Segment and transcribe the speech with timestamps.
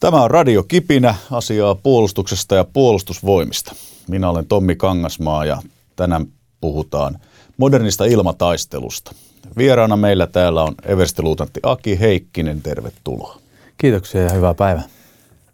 [0.00, 3.74] Tämä on Radio Kipinä, asiaa puolustuksesta ja puolustusvoimista.
[4.08, 5.62] Minä olen Tommi Kangasmaa ja
[5.96, 6.26] tänään
[6.60, 7.18] puhutaan
[7.56, 9.14] modernista ilmataistelusta.
[9.56, 13.38] Vieraana meillä täällä on everstiluutantti Aki Heikkinen, tervetuloa.
[13.78, 14.88] Kiitoksia ja hyvää päivää.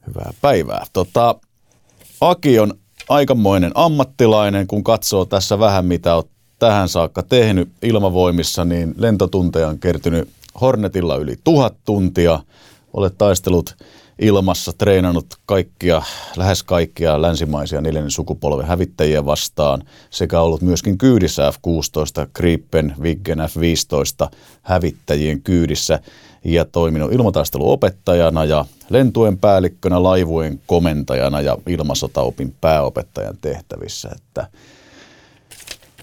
[0.07, 0.87] Hyvää päivää.
[0.93, 1.35] Tota,
[2.21, 2.75] Aki on
[3.09, 6.27] aikamoinen ammattilainen, kun katsoo tässä vähän mitä olet
[6.59, 10.29] tähän saakka tehnyt ilmavoimissa, niin lentotunteja on kertynyt
[10.61, 12.41] Hornetilla yli tuhat tuntia.
[12.93, 13.77] Olet taistelut
[14.19, 16.03] ilmassa treenannut kaikkia,
[16.37, 24.37] lähes kaikkia länsimaisia neljännen sukupolven hävittäjiä vastaan sekä ollut myöskin kyydissä F-16, Gripen, Viggen F-15
[24.62, 26.01] hävittäjien kyydissä
[26.45, 34.09] ja toiminut ilmataisteluopettajana ja lentuen päällikkönä, laivujen komentajana ja ilmasotaopin pääopettajan tehtävissä.
[34.16, 34.46] Että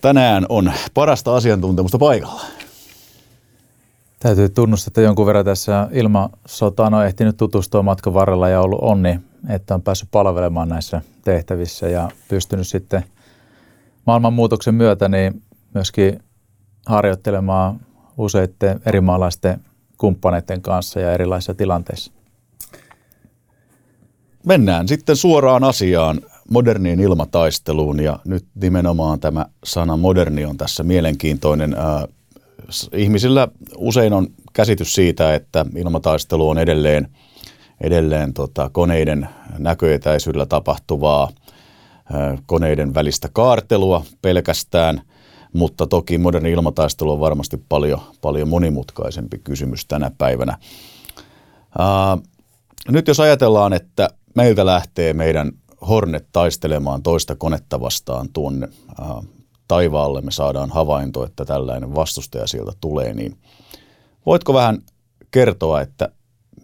[0.02, 2.61] tänään on parasta asiantuntemusta paikalla.
[4.22, 9.20] Täytyy tunnustaa, että jonkun verran tässä ilmasotaan on ehtinyt tutustua matkan varrella ja ollut onni,
[9.50, 13.04] että on päässyt palvelemaan näissä tehtävissä ja pystynyt sitten
[14.08, 15.42] maailmanmuutoksen myötä niin
[15.74, 16.20] myöskin
[16.86, 17.80] harjoittelemaan
[18.18, 19.62] useiden eri maalaisten
[19.98, 22.12] kumppaneiden kanssa ja erilaisissa tilanteissa.
[24.46, 31.76] Mennään sitten suoraan asiaan, moderniin ilmataisteluun ja nyt nimenomaan tämä sana moderni on tässä mielenkiintoinen.
[32.94, 37.08] Ihmisillä usein on käsitys siitä, että ilmataistelu on edelleen,
[37.82, 41.30] edelleen tota, koneiden näköetäisyydellä tapahtuvaa
[42.46, 45.02] koneiden välistä kaartelua pelkästään,
[45.54, 50.58] mutta toki moderni ilmataistelu on varmasti paljon, paljon monimutkaisempi kysymys tänä päivänä.
[51.80, 52.18] Ää,
[52.90, 55.52] nyt jos ajatellaan, että meiltä lähtee meidän
[55.88, 58.68] Hornet taistelemaan toista konetta vastaan tuonne
[59.02, 59.22] ää,
[59.72, 63.38] taivaalle me saadaan havainto, että tällainen vastustaja sieltä tulee, niin
[64.26, 64.82] voitko vähän
[65.32, 66.10] kertoa, että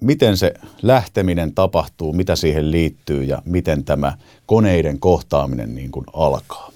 [0.01, 6.71] miten se lähteminen tapahtuu, mitä siihen liittyy ja miten tämä koneiden kohtaaminen niin kuin alkaa?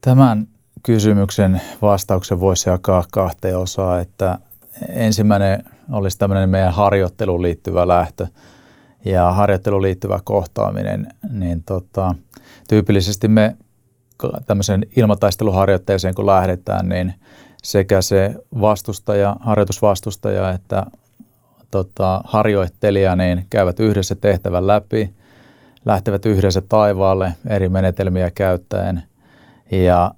[0.00, 0.48] Tämän
[0.82, 4.38] kysymyksen vastauksen voisi jakaa kahteen osaan, että
[4.88, 8.26] ensimmäinen olisi tämmöinen meidän harjoitteluun liittyvä lähtö
[9.04, 12.14] ja harjoitteluun liittyvä kohtaaminen, niin tota,
[12.68, 13.56] tyypillisesti me
[14.46, 17.14] tämmöiseen ilmataisteluharjoitteeseen kun lähdetään, niin
[17.62, 20.86] sekä se vastustaja, harjoitusvastustaja että
[21.70, 25.14] tota, harjoittelija niin käyvät yhdessä tehtävän läpi,
[25.84, 29.02] lähtevät yhdessä taivaalle eri menetelmiä käyttäen.
[29.70, 30.14] Ja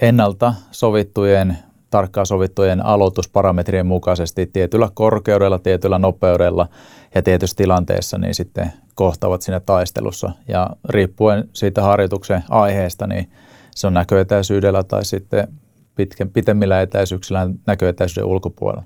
[0.00, 1.58] ennalta sovittujen,
[1.90, 6.68] tarkkaan sovittujen aloitusparametrien mukaisesti tietyllä korkeudella, tietyllä nopeudella
[7.14, 10.32] ja tietyssä tilanteessa niin sitten kohtaavat siinä taistelussa.
[10.48, 13.30] Ja riippuen siitä harjoituksen aiheesta, niin
[13.74, 15.48] se on näköetäisyydellä tai sitten
[15.94, 18.84] pitkän, pitemmillä etäisyyksillä näköetäisyyden ulkopuolella.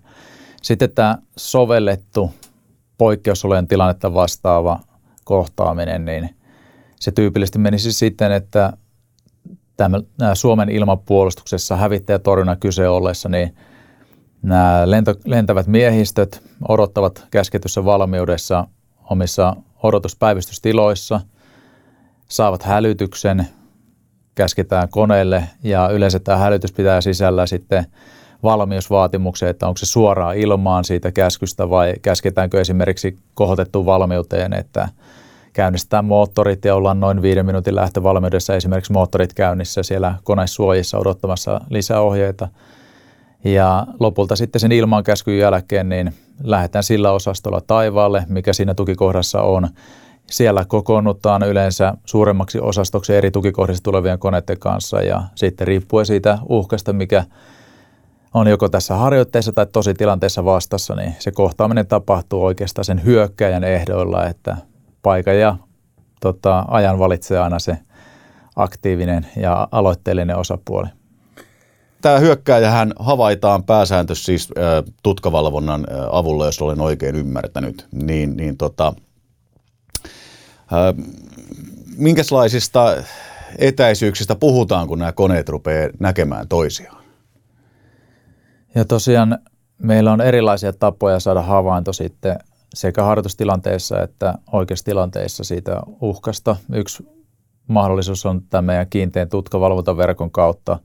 [0.63, 2.35] Sitten tämä sovellettu
[2.99, 4.81] poikkeusolojen tilannetta vastaava
[5.25, 6.31] kohtaaminen, niin
[7.01, 8.73] se tyypillisesti menisi siten, että
[9.77, 13.55] tämä, nämä Suomen ilmapuolustuksessa hävittäjätorjunnan kyse ollessa, niin
[14.43, 18.67] nämä lento, lentävät miehistöt odottavat käsketyssä valmiudessa
[19.11, 21.21] omissa odotuspäivystystiloissa,
[22.29, 23.47] saavat hälytyksen,
[24.35, 27.87] käsketään koneelle ja yleensä tämä hälytys pitää sisällä sitten
[28.43, 34.89] valmiusvaatimuksia, että onko se suoraan ilmaan siitä käskystä vai käsketäänkö esimerkiksi kohotettuun valmiuteen, että
[35.53, 42.49] käynnistetään moottorit ja ollaan noin viiden minuutin lähtövalmiudessa esimerkiksi moottorit käynnissä siellä konesuojissa odottamassa lisäohjeita.
[43.45, 49.69] Ja lopulta sitten sen ilmankäskyn jälkeen niin lähdetään sillä osastolla taivaalle, mikä siinä tukikohdassa on.
[50.31, 56.93] Siellä kokoonnutaan yleensä suuremmaksi osastoksi eri tukikohdista tulevien koneiden kanssa ja sitten riippuen siitä uhkasta,
[56.93, 57.25] mikä
[58.35, 63.65] on joko tässä harjoitteessa tai tosi tilanteessa vastassa, niin se kohtaaminen tapahtuu oikeastaan sen hyökkäjän
[63.65, 64.57] ehdoilla, että
[65.03, 65.57] paikan ja
[66.21, 67.79] tota, ajan valitsee aina se
[68.57, 70.89] aktiivinen ja aloitteellinen osapuoli.
[72.01, 74.49] Tämä hyökkääjähän havaitaan pääsääntö siis
[75.03, 77.87] tutkavalvonnan avulla, jos olen oikein ymmärtänyt.
[77.93, 78.93] Niin, niin tota,
[81.97, 82.97] minkälaisista
[83.59, 87.05] etäisyyksistä puhutaan, kun nämä koneet rupeaa näkemään toisiaan?
[88.75, 89.39] Ja tosiaan
[89.79, 92.39] meillä on erilaisia tapoja saada havainto sitten
[92.75, 96.57] sekä harjoitustilanteessa että oikeassa tilanteessa siitä uhkasta.
[96.73, 97.09] Yksi
[97.67, 100.79] mahdollisuus on tämä meidän kiinteän tutkavalvontaverkon kautta.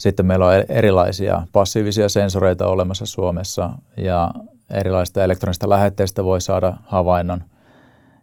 [0.00, 4.30] Sitten meillä on erilaisia passiivisia sensoreita olemassa Suomessa ja
[4.70, 7.44] erilaista elektronista lähetteistä voi saada havainnon.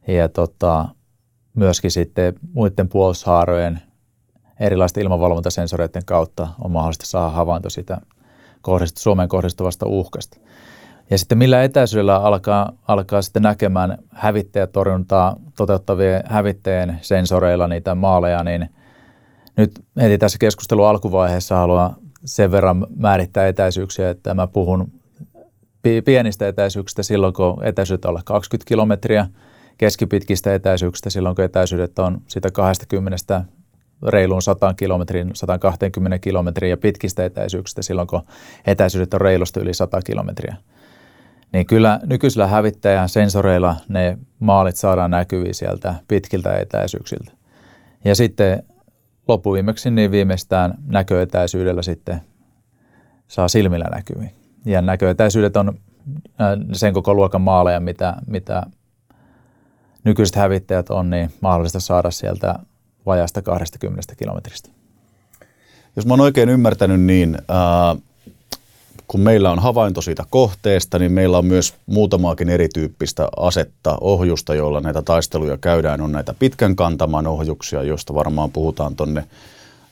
[0.08, 0.86] Ja tota,
[1.56, 3.82] myöskin sitten muiden puolustushaarojen
[4.60, 8.02] erilaisten ilmavalvontasensoreiden kautta on mahdollista saada havainto sitä
[8.62, 10.38] kohdistu, Suomeen kohdistuvasta uhkasta.
[11.10, 18.70] Ja sitten millä etäisyydellä alkaa, alkaa sitten näkemään hävittäjätorjuntaa toteuttavien hävittäjien sensoreilla niitä maaleja, niin
[19.57, 19.71] nyt
[20.01, 21.95] heti tässä keskustelun alkuvaiheessa haluan
[22.25, 24.92] sen verran määrittää etäisyyksiä, että mä puhun
[26.06, 29.27] pienistä etäisyyksistä silloin, kun etäisyydet on alle 20 kilometriä,
[29.77, 33.45] keskipitkistä etäisyyksistä silloin, kun etäisyydet on sitä 20
[34.07, 38.21] reiluun 100 kilometrin, 120 kilometriä ja pitkistä etäisyyksistä silloin, kun
[38.68, 40.56] etäisyydet on reilusti yli 100 kilometriä.
[41.54, 47.31] Niin kyllä nykyisillä hävittäjän sensoreilla ne maalit saadaan näkyviin sieltä pitkiltä etäisyyksiltä.
[48.06, 48.63] Ja sitten
[49.28, 52.22] loppuviimeksi niin viimeistään näköetäisyydellä sitten
[53.28, 54.32] saa silmillä näkyviin.
[54.66, 58.64] Ja näköetäisyydet on äh, sen koko luokan maaleja, mitä, mitä
[60.04, 62.60] nykyiset hävittäjät on, niin mahdollista saada sieltä
[63.06, 64.70] vajasta 20 kilometristä.
[65.96, 67.96] Jos mä oon oikein ymmärtänyt, niin ää,
[69.07, 74.81] kun meillä on havainto siitä kohteesta, niin meillä on myös muutamaakin erityyppistä asetta, ohjusta, joilla
[74.81, 76.01] näitä taisteluja käydään.
[76.01, 79.24] On näitä pitkän kantaman ohjuksia, joista varmaan puhutaan tonne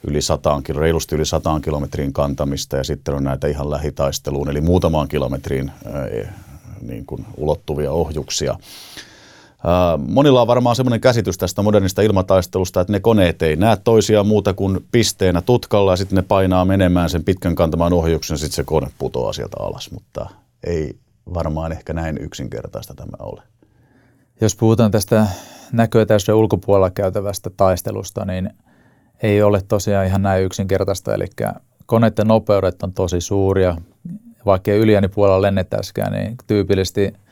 [0.07, 5.07] yli 100, reilusti yli 100 kilometriin kantamista ja sitten on näitä ihan lähitaisteluun, eli muutamaan
[5.07, 6.33] kilometriin ää,
[6.81, 8.57] niin kuin ulottuvia ohjuksia.
[10.07, 14.53] Monilla on varmaan semmoinen käsitys tästä modernista ilmataistelusta, että ne koneet ei näe toisiaan muuta
[14.53, 18.87] kuin pisteenä tutkalla ja sitten ne painaa menemään sen pitkän kantamaan ohjuksen sitten se kone
[18.97, 20.29] putoaa sieltä alas, mutta
[20.63, 20.95] ei
[21.33, 23.41] varmaan ehkä näin yksinkertaista tämä ole.
[24.41, 25.27] Jos puhutaan tästä
[25.71, 28.49] näköetäisyyden ulkopuolella käytävästä taistelusta, niin
[29.23, 31.25] ei ole tosiaan ihan näin yksinkertaista, eli
[31.85, 33.77] koneiden nopeudet on tosi suuria,
[34.45, 37.13] vaikka ei yliäänipuolella lennettäisikään, niin tyypillisesti–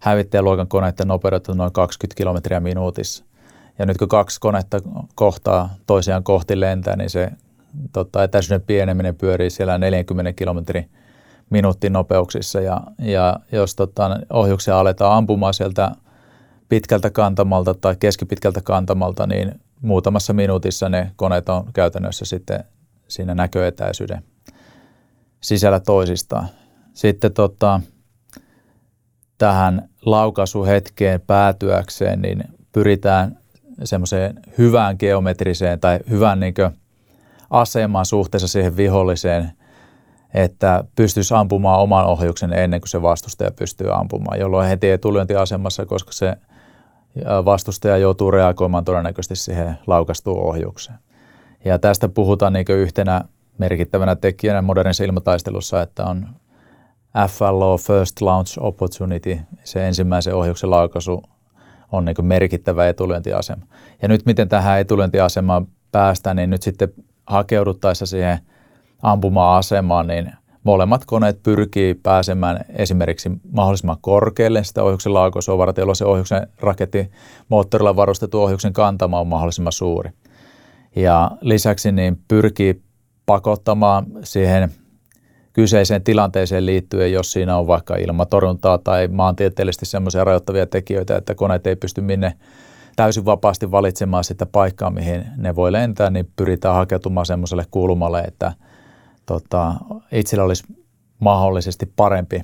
[0.00, 3.24] hävittäjäluokan koneiden nopeudet on noin 20 kilometriä minuutissa.
[3.78, 4.78] Ja nyt kun kaksi konetta
[5.14, 7.30] kohtaa toisiaan kohti lentää, niin se
[7.92, 10.90] tota, etäisyyden pieneminen pyörii siellä 40 kilometrin
[11.50, 12.60] minuutin nopeuksissa.
[12.60, 15.90] Ja, ja jos tota, ohjuksia aletaan ampumaan sieltä
[16.68, 22.64] pitkältä kantamalta tai keskipitkältä kantamalta, niin muutamassa minuutissa ne koneet on käytännössä sitten
[23.08, 24.22] siinä näköetäisyyden
[25.40, 26.48] sisällä toisistaan.
[26.94, 27.80] Sitten tota,
[29.40, 33.38] tähän laukaisuhetkeen päätyäkseen, niin pyritään
[33.84, 36.54] semmoiseen hyvään geometriseen tai hyvään niin
[37.50, 39.52] asemaan suhteessa siihen viholliseen,
[40.34, 46.12] että pystyisi ampumaan oman ohjuksen ennen kuin se vastustaja pystyy ampumaan, jolloin heti etulyöntiasemassa, koska
[46.12, 46.36] se
[47.44, 50.98] vastustaja joutuu reagoimaan todennäköisesti siihen laukastuun ohjukseen.
[51.64, 53.24] Ja tästä puhutaan niin yhtenä
[53.58, 56.28] merkittävänä tekijänä modernissa ilmataistelussa, että on
[57.28, 61.22] FLO First Launch Opportunity, se ensimmäisen ohjuksen laukaisu
[61.92, 63.66] on niin merkittävä etulyöntiasema.
[64.02, 66.88] Ja nyt miten tähän etulyöntiasemaan päästään, niin nyt sitten
[67.26, 68.38] hakeuduttaessa siihen
[69.02, 70.32] ampuma-asemaan, niin
[70.64, 77.10] molemmat koneet pyrkii pääsemään esimerkiksi mahdollisimman korkealle sitä ohjuksen laukaisua varten, jolloin se ohjuksen raketti
[77.48, 80.10] moottorilla varustettu ohjuksen kantama on mahdollisimman suuri.
[80.96, 82.82] Ja lisäksi niin pyrkii
[83.26, 84.70] pakottamaan siihen
[85.52, 91.66] kyseiseen tilanteeseen liittyen, jos siinä on vaikka ilmatorjuntaa tai maantieteellisesti semmoisia rajoittavia tekijöitä, että koneet
[91.66, 92.32] ei pysty minne
[92.96, 98.52] täysin vapaasti valitsemaan sitä paikkaa, mihin ne voi lentää, niin pyritään hakeutumaan semmoiselle kulmalle, että
[99.26, 99.74] tota,
[100.12, 100.64] itsellä olisi
[101.18, 102.42] mahdollisesti parempi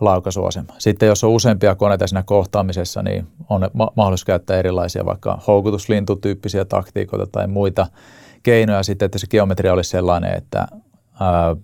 [0.00, 0.74] laukaisuasema.
[0.78, 6.64] Sitten jos on useampia koneita siinä kohtaamisessa, niin on ma- mahdollisuus käyttää erilaisia vaikka houkutuslintutyyppisiä
[6.64, 7.86] taktiikoita tai muita
[8.42, 10.66] keinoja sitten, että se geometria olisi sellainen, että
[11.20, 11.56] ää,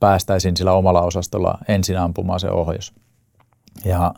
[0.00, 2.94] päästäisiin sillä omalla osastolla ensin ampumaan se ohjus.
[3.84, 4.14] Ja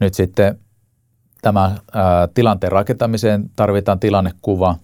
[0.00, 0.58] nyt sitten
[1.42, 1.72] tämä
[2.34, 4.76] tilanteen rakentamiseen tarvitaan tilannekuva,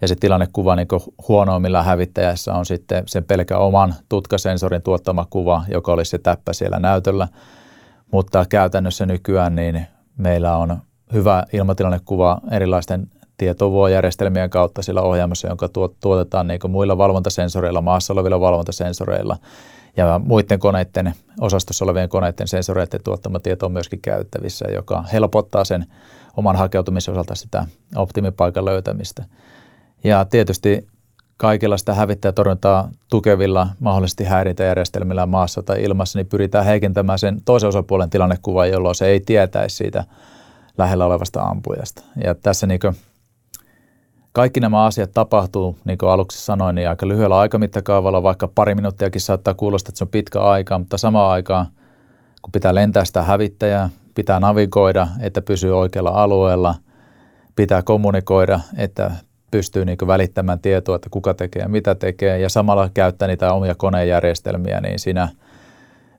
[0.00, 0.88] ja se tilannekuva niin
[1.28, 6.78] huonoimmilla hävittäjässä on sitten sen pelkä oman tutkasensorin tuottama kuva, joka olisi se täppä siellä
[6.78, 7.28] näytöllä.
[8.10, 9.86] Mutta käytännössä nykyään niin
[10.16, 10.78] meillä on
[11.12, 13.06] hyvä ilmatilannekuva erilaisten
[13.42, 15.68] tietovuojärjestelmien kautta sillä ohjaamossa, jonka
[16.00, 19.36] tuotetaan niin muilla valvontasensoreilla, maassa olevilla valvontasensoreilla
[19.96, 25.86] ja muiden koneiden, osastossa olevien koneiden sensoreiden tuottama tieto on myöskin käyttävissä, joka helpottaa sen
[26.36, 29.24] oman hakeutumisen osalta sitä optimipaikan löytämistä.
[30.04, 30.86] Ja tietysti
[31.36, 38.10] kaikilla sitä hävittäjätorjuntaa tukevilla mahdollisesti häirintäjärjestelmillä maassa tai ilmassa, niin pyritään heikentämään sen toisen osapuolen
[38.10, 40.04] tilannekuvaa, jolloin se ei tietäisi siitä
[40.78, 42.02] lähellä olevasta ampujasta.
[42.24, 42.80] Ja tässä niin
[44.32, 49.20] kaikki nämä asiat tapahtuu, niin kuin aluksi sanoin, niin aika lyhyellä aikamittakaavalla, vaikka pari minuuttiakin
[49.20, 51.66] saattaa kuulostaa, että se on pitkä aika, mutta samaan aikaan,
[52.42, 56.74] kun pitää lentää sitä hävittäjää, pitää navigoida, että pysyy oikealla alueella,
[57.56, 59.10] pitää kommunikoida, että
[59.50, 64.80] pystyy niin välittämään tietoa, että kuka tekee mitä tekee, ja samalla käyttää niitä omia konejärjestelmiä,
[64.80, 65.28] niin siinä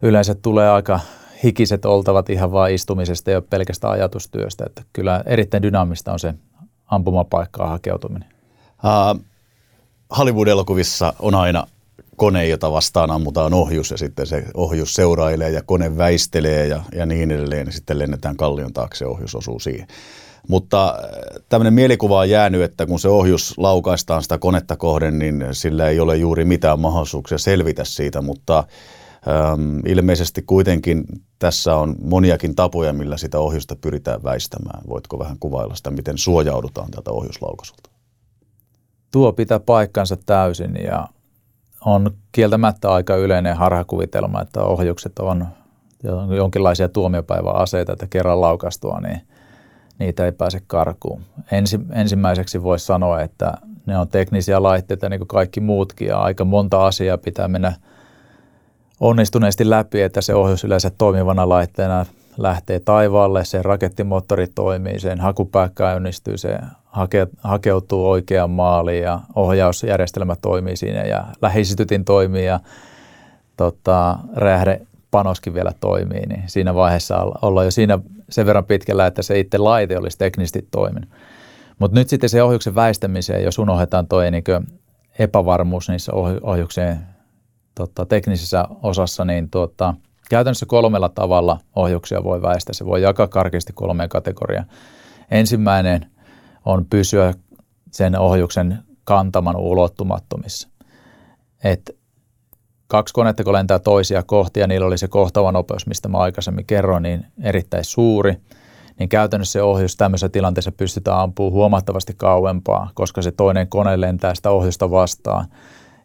[0.01, 1.00] yleensä tulee aika
[1.43, 4.63] hikiset oltavat ihan vain istumisesta ja pelkästään ajatustyöstä.
[4.65, 6.34] Että kyllä erittäin dynaamista on se
[6.88, 8.30] ampumapaikkaan hakeutuminen.
[8.84, 9.24] Uh,
[10.18, 11.68] Hollywood-elokuvissa on aina
[12.16, 17.06] kone, jota vastaan ammutaan ohjus ja sitten se ohjus seurailee ja kone väistelee ja, ja
[17.06, 17.68] niin edelleen.
[17.68, 19.88] Ja sitten lennetään kallion taakse ja ohjus osuu siihen.
[20.48, 20.96] Mutta
[21.50, 26.00] tämmöinen mielikuva on jäänyt, että kun se ohjus laukaistaan sitä konetta kohden, niin sillä ei
[26.00, 28.63] ole juuri mitään mahdollisuuksia selvitä siitä, mutta
[29.27, 31.03] äm, ilmeisesti kuitenkin
[31.39, 34.82] tässä on moniakin tapoja, millä sitä ohjusta pyritään väistämään.
[34.88, 37.89] Voitko vähän kuvailla sitä, miten suojaudutaan tältä ohjuslaukaisulta?
[39.12, 41.08] Tuo pitää paikkansa täysin ja
[41.86, 45.48] on kieltämättä aika yleinen harhakuvitelma, että ohjukset on
[46.38, 49.22] jonkinlaisia tuomiopäiväaseita, että kerran laukastua, niin
[50.00, 51.22] niitä ei pääse karkuun.
[51.51, 53.53] Ensi, ensimmäiseksi voisi sanoa, että
[53.86, 57.74] ne on teknisiä laitteita niin kuin kaikki muutkin ja aika monta asiaa pitää mennä
[59.00, 62.06] onnistuneesti läpi, että se ohjus yleensä toimivana laitteena
[62.38, 70.36] lähtee taivaalle, se rakettimoottori toimii, sen hakupää käynnistyy, se hake, hakeutuu oikeaan maaliin ja ohjausjärjestelmä
[70.36, 72.60] toimii siinä ja lähisytytin toimii ja
[73.58, 74.82] tota, räjähde
[75.12, 79.58] panoskin vielä toimii, niin siinä vaiheessa ollaan jo siinä sen verran pitkällä, että se itse
[79.58, 81.10] laite olisi teknisesti toiminut.
[81.80, 84.44] Mutta nyt sitten se ohjuksen väistämiseen, jos unohdetaan tuo niin
[85.20, 86.12] epävarmuus niissä
[86.44, 87.12] ohjuksien
[87.75, 89.94] tota, teknisessä osassa, niin tuota,
[90.30, 92.74] käytännössä kolmella tavalla ohjuksia voi väistää.
[92.74, 94.65] Se voi jakaa karkeasti kolmeen kategoriaan.
[95.32, 96.12] Ensimmäinen
[96.65, 97.34] on pysyä
[97.92, 100.70] sen ohjuksen kantaman ulottumattomissa.
[101.63, 101.98] Et
[102.88, 106.65] kaksi konetta, kun lentää toisia kohti ja niillä oli se kohtava nopeus, mistä mä aikaisemmin
[106.65, 108.36] kerroin, niin erittäin suuri,
[109.00, 114.36] niin käytännössä se ohjus tämmöisessä tilanteessa pystytään ampumaan huomattavasti kauempaa, koska se toinen kone lentää
[114.36, 115.46] sitä ohjusta vastaan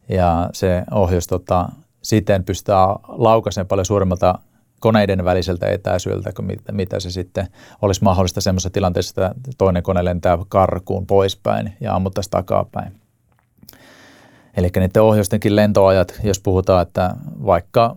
[0.08, 1.68] ja se ohjus tota,
[2.02, 4.38] siten pystytään laukaisemaan paljon suuremmalta
[4.80, 7.46] koneiden väliseltä etäisyydeltä kuin mitä, mitä se sitten
[7.82, 12.92] olisi mahdollista semmoisessa tilanteessa, että toinen kone lentää karkuun poispäin ja ammuttaisiin takapäin.
[14.56, 17.14] Eli niiden ohjustenkin lentoajat, jos puhutaan, että
[17.46, 17.96] vaikka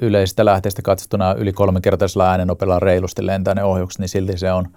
[0.00, 4.68] yleisistä lähteistä katsottuna yli kolmenkertaisella äänenopeilla reilusti lentää ne ohjukset, niin silti se on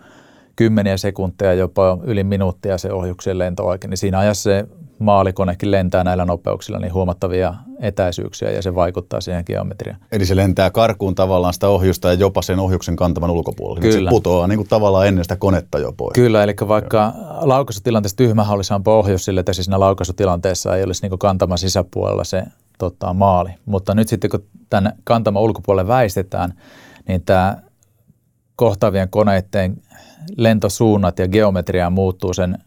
[0.56, 3.88] kymmeniä sekunteja, jopa yli minuuttia se ohjuksen lentoaika.
[3.88, 4.66] Niin siinä ajassa se
[5.04, 10.00] maalikonekin lentää näillä nopeuksilla niin huomattavia etäisyyksiä ja se vaikuttaa siihen geometriaan.
[10.12, 13.82] Eli se lentää karkuun tavallaan sitä ohjusta ja jopa sen ohjuksen kantaman ulkopuolelle.
[13.82, 14.10] Kyllä.
[14.10, 16.14] Se putoaa niin kuin tavallaan ennen sitä konetta jo pois.
[16.14, 17.38] Kyllä, eli vaikka Joo.
[17.42, 22.44] laukaisutilanteessa tyhmähän olisi ohjus sille, että siis siinä laukaisutilanteessa ei olisi niin kantaman sisäpuolella se
[22.80, 23.50] tota, maali.
[23.66, 26.54] Mutta nyt sitten kun tämän kantaman ulkopuolelle väistetään,
[27.08, 27.58] niin tämä
[28.56, 29.82] kohtaavien koneiden
[30.38, 32.58] lentosuunnat ja geometria muuttuu sen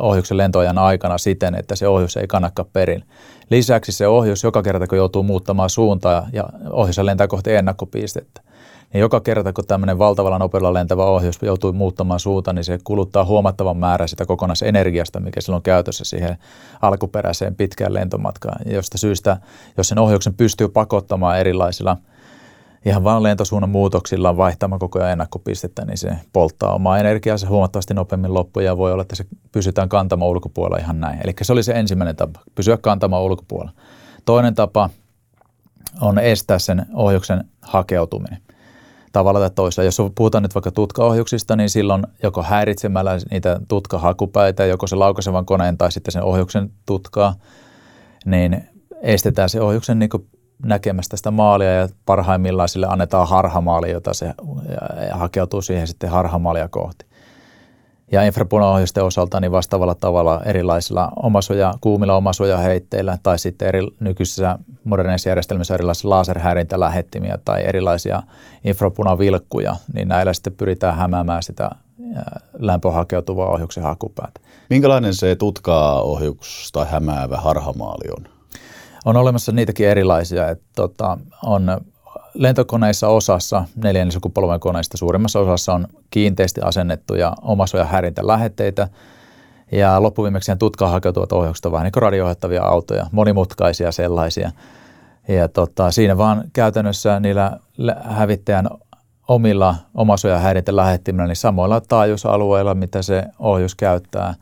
[0.00, 3.04] ohjuksen lentoajan aikana siten, että se ohjus ei kannakka perin.
[3.50, 8.40] Lisäksi se ohjus joka kerta, kun joutuu muuttamaan suuntaa ja ohjus lentää kohti ennakkopistettä,
[8.92, 13.24] niin joka kerta, kun tämmöinen valtavalla nopeudella lentävä ohjus joutuu muuttamaan suunta, niin se kuluttaa
[13.24, 16.38] huomattavan määrän sitä kokonaisenergiasta, mikä silloin on käytössä siihen
[16.82, 18.72] alkuperäiseen pitkään lentomatkaan.
[18.72, 19.36] Josta syystä,
[19.76, 21.96] jos sen ohjuksen pystyy pakottamaan erilaisilla–
[22.84, 28.34] ihan vain lentosuunnan muutoksilla vaihtamaan koko ajan ennakkopistettä, niin se polttaa omaa energiaansa huomattavasti nopeammin
[28.34, 31.20] loppuun ja voi olla, että se pysytään kantamaan ulkopuolella ihan näin.
[31.24, 33.72] Eli se oli se ensimmäinen tapa, pysyä kantamaan ulkopuolella.
[34.24, 34.90] Toinen tapa
[36.00, 38.38] on estää sen ohjuksen hakeutuminen
[39.12, 39.84] tavalla tai toisella.
[39.84, 45.78] Jos puhutaan nyt vaikka tutkaohjuksista, niin silloin joko häiritsemällä niitä tutkahakupäitä, joko se laukaisevan koneen
[45.78, 47.34] tai sitten sen ohjuksen tutkaa,
[48.24, 48.68] niin
[49.02, 50.10] estetään se ohjuksen niin
[50.64, 54.34] näkemästä sitä maalia ja parhaimmillaan sille annetaan harhamaali, jota se
[55.12, 57.06] hakeutuu siihen sitten harhamaalia kohti.
[58.12, 65.28] Ja infrapunaohjusten osalta niin vastaavalla tavalla erilaisilla omasuoja, kuumilla omasuojaheitteillä tai sitten eri nykyisissä moderneissa
[65.28, 68.22] järjestelmissä erilaisia laserhäirintälähettimiä tai erilaisia
[68.64, 71.70] infrapunavilkkuja, niin näillä sitten pyritään hämäämään sitä
[72.58, 74.40] lämpöhakeutuvaa ohjuksen hakupäätä.
[74.70, 78.33] Minkälainen se tutkaa ohjuks tai hämäävä harhamaali on?
[79.04, 81.80] On olemassa niitäkin erilaisia, että tota, on
[82.34, 88.88] lentokoneissa osassa, neljännen sukupolven koneista suurimmassa osassa on kiinteästi asennettuja omasuojan häirintälähetteitä
[89.72, 94.50] ja loppuviimeksi tutkaan hakeutuvat ohjaukset vähän niin radioohjattavia autoja, monimutkaisia sellaisia.
[95.28, 97.58] Ja tota, siinä vaan käytännössä niillä
[98.02, 98.68] hävittäjän
[99.28, 104.34] omilla omasuojan häirintälähettimillä, niin samoilla taajuusalueilla, mitä se ohjus käyttää,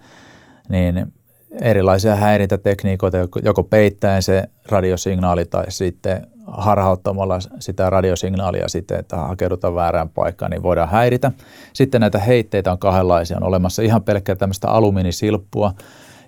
[0.68, 1.12] niin
[1.60, 10.08] erilaisia häirintätekniikoita, joko peittäen se radiosignaali tai sitten harhauttamalla sitä radiosignaalia sitten, että hakeudutaan väärään
[10.08, 11.32] paikkaan, niin voidaan häiritä.
[11.72, 13.36] Sitten näitä heitteitä on kahdenlaisia.
[13.36, 15.72] On olemassa ihan pelkkää tämmöistä alumiinisilppua,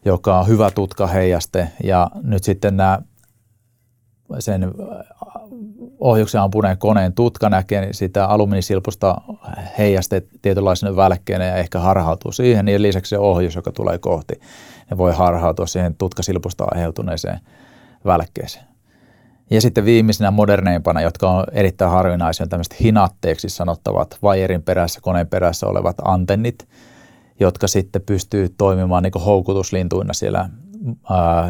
[0.04, 2.98] joka on hyvä tutkaheijaste ja nyt sitten nämä
[4.38, 4.72] sen
[5.98, 9.16] ohjuksen ampuneen koneen tutka näkee sitä alumiinisilpusta
[9.78, 12.68] heijaste tietynlaisena välkkeenä ja ehkä harhautuu siihen.
[12.68, 14.34] Ja lisäksi se ohjus, joka tulee kohti,
[14.94, 17.40] ne voi harhautua siihen tutkasilpusta aiheutuneeseen
[18.04, 18.64] välkkeeseen.
[19.50, 25.26] Ja sitten viimeisenä moderneimpana, jotka on erittäin harvinaisia, on tämmöiset hinatteeksi sanottavat vaijerin perässä, koneen
[25.26, 26.68] perässä olevat antennit,
[27.40, 30.48] jotka sitten pystyy toimimaan niin houkutuslintuina siellä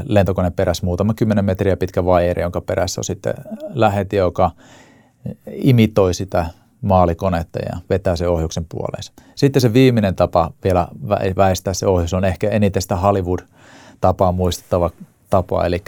[0.04, 3.34] lentokoneen perässä muutama kymmenen metriä pitkä vaijeri, jonka perässä on sitten
[3.68, 4.50] läheti, joka
[5.46, 6.46] imitoi sitä
[6.84, 9.12] maalikonetta ja vetää se ohjuksen puoleensa.
[9.34, 10.88] Sitten se viimeinen tapa vielä
[11.36, 14.90] väistää se ohjus on ehkä eniten sitä Hollywood-tapaa muistettava
[15.30, 15.82] tapa, eli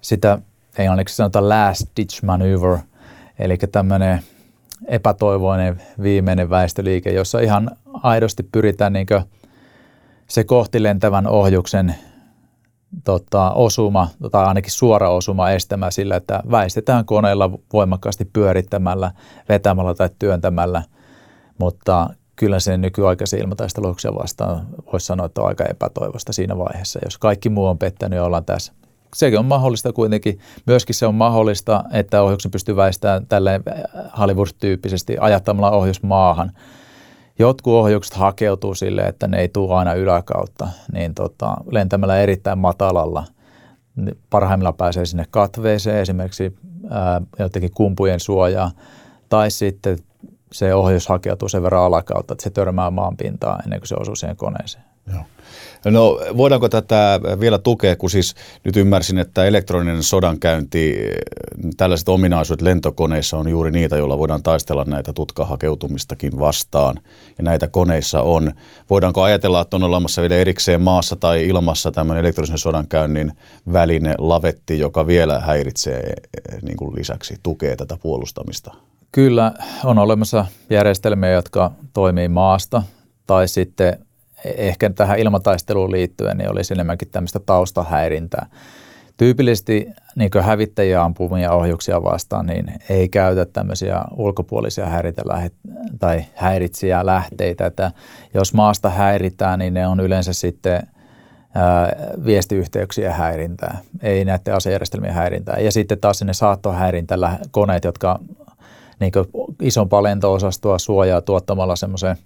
[0.00, 0.38] sitä
[0.78, 2.78] englanniksi sanotaan last ditch maneuver,
[3.38, 4.22] eli tämmöinen
[4.86, 7.70] epätoivoinen viimeinen väistöliike, jossa ihan
[8.02, 9.06] aidosti pyritään niin
[10.28, 11.94] se kohti lentävän ohjuksen
[13.04, 19.10] tota, osuma tai ainakin suora osuma estämään sillä, että väistetään koneella voimakkaasti pyörittämällä,
[19.48, 20.82] vetämällä tai työntämällä,
[21.58, 27.00] mutta kyllä se nykyaikaisen ilmataisteluksia vastaan voisi sanoa, että on aika epätoivosta siinä vaiheessa.
[27.04, 28.72] Jos kaikki muu on pettänyt, niin ollaan tässä.
[29.14, 30.38] Sekin on mahdollista kuitenkin.
[30.66, 33.62] Myöskin se on mahdollista, että ohjuksen pystyy väistämään tälleen
[34.18, 36.52] Hollywood-tyyppisesti ajattamalla ohjus maahan–
[37.38, 43.24] jotkut ohjukset hakeutuu sille, että ne ei tule aina yläkautta, niin tota, lentämällä erittäin matalalla
[44.30, 46.56] parhaimmillaan pääsee sinne katveeseen esimerkiksi
[46.90, 48.70] ää, jotenkin kumpujen suojaa,
[49.28, 49.98] tai sitten
[50.52, 54.36] se ohjus hakeutuu sen verran alakautta, että se törmää maanpintaan ennen kuin se osuu siihen
[54.36, 54.84] koneeseen.
[55.12, 55.22] Joo.
[55.84, 60.96] No voidaanko tätä vielä tukea, kun siis nyt ymmärsin, että elektroninen sodankäynti,
[61.76, 67.00] tällaiset ominaisuudet lentokoneissa on juuri niitä, joilla voidaan taistella näitä tutkahakeutumistakin vastaan.
[67.38, 68.52] Ja näitä koneissa on.
[68.90, 73.32] Voidaanko ajatella, että on olemassa vielä erikseen maassa tai ilmassa tämmöinen elektronisen sodankäynnin
[73.72, 76.12] väline, lavetti, joka vielä häiritsee
[76.62, 78.74] niin kuin lisäksi, tukee tätä puolustamista?
[79.12, 79.52] Kyllä,
[79.84, 82.82] on olemassa järjestelmiä, jotka toimii maasta
[83.26, 84.07] tai sitten
[84.44, 88.46] ehkä tähän ilmataisteluun liittyen niin olisi enemmänkin tämmöistä taustahäirintää.
[89.16, 95.22] Tyypillisesti niin hävittäjiä ampumia ohjuksia vastaan, niin ei käytä tämmöisiä ulkopuolisia häiritä
[95.98, 97.66] tai häiritsiä lähteitä.
[97.66, 97.92] Että
[98.34, 100.82] jos maasta häiritään, niin ne on yleensä sitten
[102.24, 105.58] viestiyhteyksiä häirintää, ei näiden asejärjestelmien häirintää.
[105.58, 107.14] Ja sitten taas sinne saattohäirintä
[107.50, 108.18] koneet, jotka
[109.00, 109.12] niin
[109.62, 112.16] isompaa lento-osastoa suojaa tuottamalla semmoisen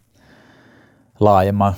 [1.20, 1.75] laajemman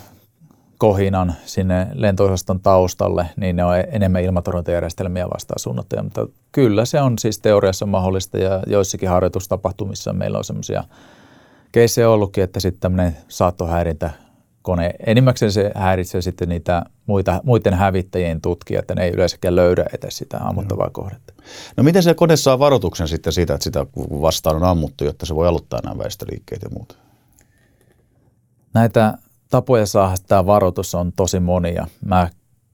[0.79, 6.03] kohinan sinne lentoosaston taustalle, niin ne on enemmän ilmatorjuntajärjestelmiä vastaan suunnattuja.
[6.03, 10.85] Mutta kyllä se on siis teoriassa mahdollista ja joissakin harjoitustapahtumissa meillä on semmoisia
[11.73, 14.11] keissejä ollutkin, että sitten tämmöinen saattohäirintä
[14.63, 19.85] kone, enimmäkseen se häiritsee sitten niitä muita, muiden hävittäjien tutkia, että ne ei yleensäkään löydä
[19.99, 20.91] edes sitä ammuttavaa no.
[20.91, 21.35] kohdetta.
[21.77, 23.87] No miten se kone saa varoituksen sitten siitä, että sitä
[24.21, 26.95] vastaan on ammuttu, jotta se voi aloittaa nämä väestöliikkeet ja muuta?
[28.75, 29.19] Näitä
[29.51, 31.87] tapoja saada tämä varoitus on tosi monia.
[32.05, 32.29] Mä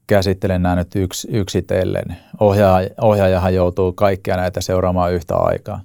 [0.07, 2.17] käsittelen nämä nyt yks, yksitellen.
[2.39, 5.81] Ohjaaja, ohjaajahan joutuu kaikkia näitä seuraamaan yhtä aikaa.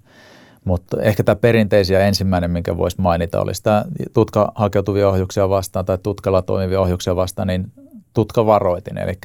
[0.64, 5.98] Mutta ehkä tämä perinteisiä ensimmäinen, minkä voisi mainita, olisi tämä tutka hakeutuvia ohjuksia vastaan tai
[6.02, 7.72] tutkalla toimivia ohjuksia vastaan, niin
[8.14, 8.98] tutkavaroitin.
[8.98, 9.18] Eli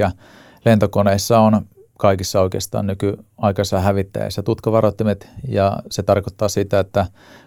[0.66, 1.66] lentokoneissa on
[1.98, 7.06] kaikissa oikeastaan nykyaikaisissa hävittäjissä tutkavaroittimet ja se tarkoittaa sitä, että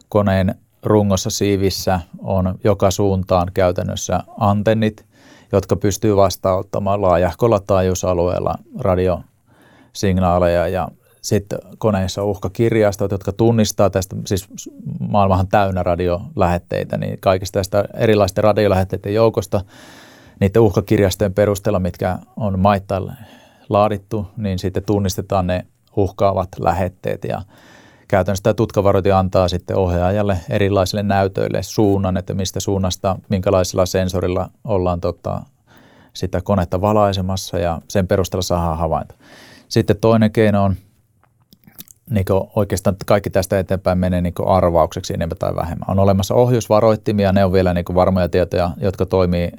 [0.08, 5.06] koneen rungossa siivissä on joka suuntaan käytännössä antennit,
[5.52, 10.88] jotka pystyy vastaanottamaan laajahkolla taajuusalueella radiosignaaleja ja
[11.22, 14.48] sitten koneissa on uhkakirjastot, jotka tunnistaa tästä, siis
[15.00, 19.64] maailmahan täynnä radiolähetteitä, niin kaikista tästä erilaisten radiolähetteiden joukosta,
[20.40, 23.12] niiden uhkakirjastojen perusteella, mitkä on maittain
[23.68, 25.66] laadittu, niin sitten tunnistetaan ne
[25.96, 27.42] uhkaavat lähetteet ja
[28.14, 35.00] käytännössä tämä tutkavaroiti antaa sitten ohjaajalle erilaisille näytöille suunnan, että mistä suunnasta, minkälaisella sensorilla ollaan
[35.00, 35.42] tota,
[36.12, 39.14] sitä konetta valaisemassa ja sen perusteella saadaan havainto.
[39.68, 40.76] Sitten toinen keino on,
[42.10, 42.24] niin
[42.56, 45.90] oikeastaan kaikki tästä eteenpäin menee niin arvaukseksi enemmän tai vähemmän.
[45.90, 49.52] On olemassa ohjusvaroittimia, ne on vielä niin varmoja tietoja, jotka toimii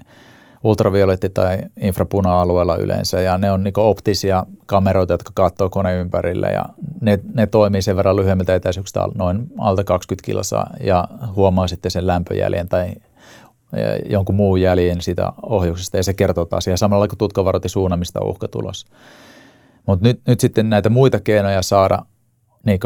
[0.65, 6.65] ultravioletti- tai infrapuna-alueella yleensä ja ne on niin optisia kameroita, jotka katsoo koneen ympärille ja
[7.01, 12.07] ne, ne toimii sen verran lyhyemmiltä etäisyyksistä noin alta 20 kilosa ja huomaa sitten sen
[12.07, 12.95] lämpöjäljen tai
[14.09, 18.47] jonkun muun jäljen siitä ohjuksesta ja se kertoo taas ihan samalla kuin tutkavaroitin suunnamista uhka
[18.47, 18.87] tulossa.
[19.85, 21.99] Mutta nyt, nyt sitten näitä muita keinoja saada
[22.65, 22.79] niin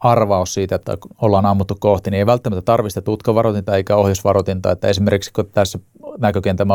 [0.00, 4.70] arvaus siitä, että ollaan ammuttu kohti, niin ei välttämättä tarvitse tutkavaroitinta eikä ohjusvaroitinta.
[4.70, 5.78] Että esimerkiksi kun tässä
[6.18, 6.68] näkökentän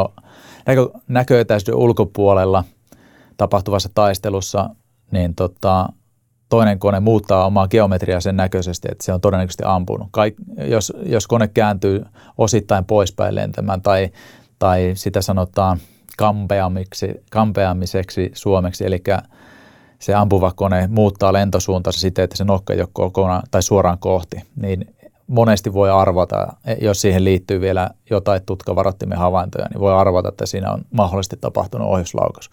[0.68, 2.64] näkö, näköetäisyyden ulkopuolella
[3.38, 4.70] tapahtuvassa taistelussa,
[5.12, 5.90] niin tota,
[6.50, 10.08] toinen kone muuttaa omaa geometriaa sen näköisesti, että se on todennäköisesti ampunut.
[10.12, 12.06] Kaik, jos, jos kone kääntyy
[12.38, 14.10] osittain poispäin lentämään tai,
[14.60, 15.80] tai sitä sanotaan
[17.32, 19.04] kampeamiseksi suomeksi, eli
[20.00, 24.42] se ampuva kone muuttaa lentosuuntaansa siten, että se nokka ei ole kokonaan tai suoraan kohti,
[24.56, 24.96] niin
[25.32, 26.48] monesti voi arvata,
[26.82, 31.88] jos siihen liittyy vielä jotain tutkavarottimen havaintoja, niin voi arvata, että siinä on mahdollisesti tapahtunut
[31.88, 32.50] ohjuslaukaus,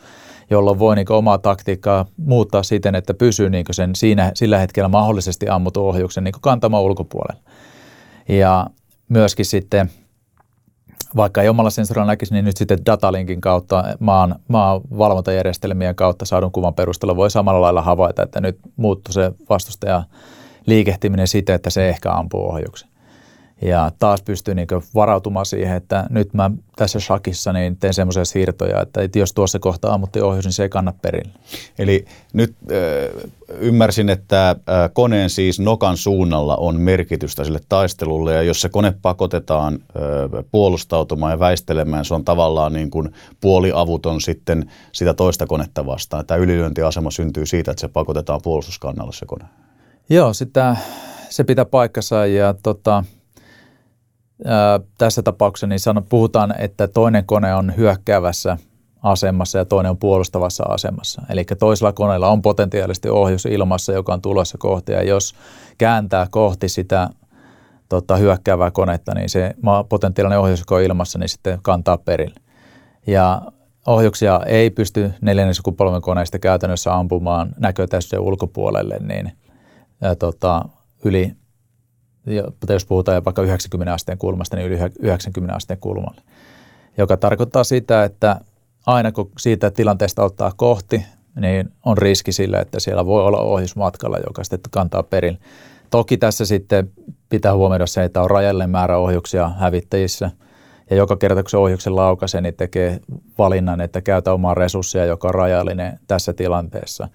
[0.51, 5.49] jolloin voi niin omaa taktiikkaa muuttaa siten, että pysyy niin sen siinä, sillä hetkellä mahdollisesti
[5.49, 7.43] ammutun ohjuksen niin kantama ulkopuolella.
[8.29, 8.67] Ja
[9.09, 9.91] myöskin sitten
[11.17, 16.53] vaikka ei omalla sensorilla näkisi, niin nyt sitten datalinkin kautta, maan, maan valvontajärjestelmien kautta saadun
[16.53, 20.03] kuvan perusteella voi samalla lailla havaita, että nyt muuttuu se vastustaja
[20.68, 22.88] liikehtiminen siten, että se ehkä ampuu ohjuksen.
[23.62, 28.83] Ja taas pystyy niin varautumaan siihen, että nyt mä tässä shakissa niin teen semmoisia siirtoja,
[28.83, 31.33] että jos tuossa kohtaa ammutti ohjus, niin se ei kanna perille.
[31.78, 34.57] Eli nyt äh, ymmärsin, että äh,
[34.92, 41.33] koneen siis nokan suunnalla on merkitystä sille taistelulle, ja jos se kone pakotetaan äh, puolustautumaan
[41.33, 46.26] ja väistelemään, se on tavallaan niin kuin puoliavuton sitten sitä toista konetta vastaan.
[46.26, 49.44] Tämä ylilyöntiasema syntyy siitä, että se pakotetaan puolustuskannalle se kone.
[50.11, 50.77] Joo, sitä,
[51.29, 53.05] se pitää paikkansa ja tota,
[54.44, 58.59] ää, tässä tapauksessa niin sanon, puhutaan, että toinen kone on hyökkäävässä
[59.03, 61.23] asemassa ja toinen on puolustavassa asemassa.
[61.31, 65.35] Eli toisella koneella on potentiaalisesti ohjus ilmassa, joka on tulossa kohti ja jos
[65.79, 67.09] kääntää kohti sitä
[67.88, 69.55] tota, hyökkäävää konetta, niin se
[69.88, 72.40] potentiaalinen ohjus, joka on ilmassa, niin sitten kantaa perille.
[73.07, 73.42] Ja
[73.87, 79.33] ohjuksia ei pysty neljännen sukupolven koneista käytännössä ampumaan näkötäysyyden ulkopuolelle, niin–
[80.01, 80.65] ja tota,
[81.05, 81.33] yli,
[82.69, 86.21] jos puhutaan vaikka 90 asteen kulmasta, niin yli 90 asteen kulmalle.
[86.99, 88.41] Joka tarkoittaa sitä, että
[88.87, 91.07] aina kun siitä tilanteesta ottaa kohti,
[91.41, 95.39] niin on riski sille, että siellä voi olla ohjusmatkalla, joka sitten kantaa perille.
[95.91, 96.91] Toki tässä sitten
[97.29, 100.31] pitää huomioida se, että on rajallinen määrä ohjuksia hävittäjissä.
[100.91, 103.01] Ja joka kerta, kun se ohjuksen laukaisee, niin tekee
[103.39, 107.09] valinnan, että käytä omaa resurssia, joka on rajallinen tässä tilanteessa.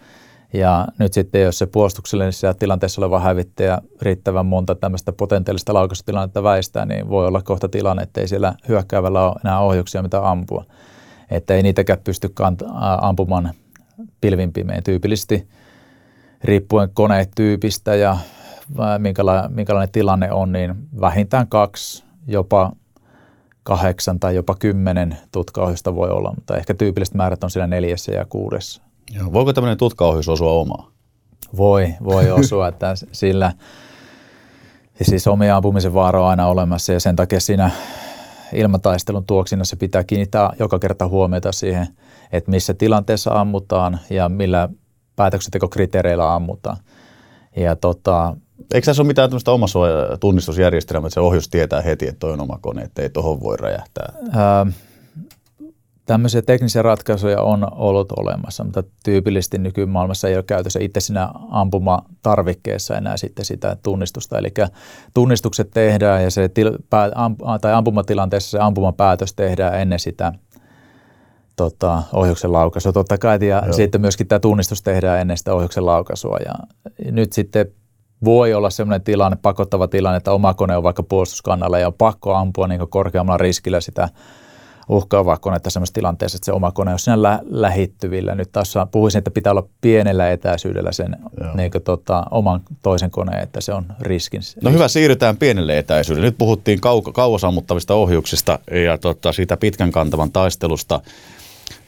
[0.54, 6.86] Ja nyt sitten, jos se puolustuksellisessa tilanteessa oleva hävittäjä riittävän monta tämmöistä potentiaalista laukaisutilannetta väistää,
[6.86, 10.66] niin voi olla kohta tilanne, että ei siellä hyökkäävällä ole enää ohjuksia, mitä ampua.
[11.32, 12.70] Että ei niitäkään pysty kant-
[13.02, 13.52] ampumaan
[14.22, 15.48] pilvin pimein tyypillisesti
[16.44, 18.18] riippuen koneetyypistä ja
[18.98, 22.72] minkälainen, minkälainen tilanne on, niin vähintään kaksi, jopa
[23.64, 28.26] kahdeksan tai jopa kymmenen tutkaohjusta voi olla, mutta ehkä tyypilliset määrät on siellä neljässä ja
[28.26, 28.93] kuudessa.
[29.16, 30.92] Joo, voiko tämmöinen tutkaohjus osua omaa?
[31.58, 33.54] Voi, voi osua, että sillä
[35.02, 37.72] siis omia ampumisen vaara on aina olemassa ja sen takia siinä
[38.54, 41.88] ilmataistelun tuoksinnassa pitää kiinnittää joka kerta huomiota siihen,
[42.32, 44.70] että missä tilanteessa ammutaan ja millä
[45.16, 46.78] päätöksentekokriteereillä ammutaan.
[47.56, 48.36] Ja tota,
[48.74, 49.80] Eikö tässä ole mitään tämmöistä omassa
[50.20, 53.58] tunnistusjärjestelmää, että se ohjus tietää heti, että toi on oma kone, että ei tuohon voi
[53.58, 54.14] räjähtää?
[54.32, 54.66] Ää,
[56.06, 62.98] Tämmöisiä teknisiä ratkaisuja on ollut olemassa, mutta tyypillisesti nykymaailmassa ei ole käytössä itse siinä ampumatarvikkeessa
[62.98, 64.38] enää sitten sitä tunnistusta.
[64.38, 64.54] Eli
[65.14, 67.12] tunnistukset tehdään ja se til, pää,
[67.62, 70.34] tai ampumatilanteessa se ampumapäätös tehdään ennen sitä
[71.56, 72.92] tota, ohjuksen laukaisua.
[72.92, 73.74] Totta kai, ja Joo.
[73.74, 76.38] sitten myöskin tämä tunnistus tehdään ennen sitä ohjuksen laukaisua.
[76.46, 76.54] Ja
[77.12, 77.66] nyt sitten
[78.26, 82.34] voi olla sellainen tilanne, pakottava tilanne, että oma kone on vaikka puolustuskannalla ja on pakko
[82.34, 84.10] ampua niin korkeammalla riskillä sitä
[84.90, 88.36] uhkaavaa konetta sellaisessa tilanteessa, että se oma kone on siinä lä- lähittyvillä.
[88.36, 91.18] Nyt taas puhuisin, että pitää olla pienellä etäisyydellä sen
[91.56, 94.42] niin kuin, tota, oman toisen koneen, että se on riskin.
[94.62, 96.28] No hyvä, siirrytään pienelle etäisyydelle.
[96.28, 101.02] Nyt puhuttiin kau- kauas ammuttavista ohjuksista ja tota, siitä pitkän kantavan taistelusta.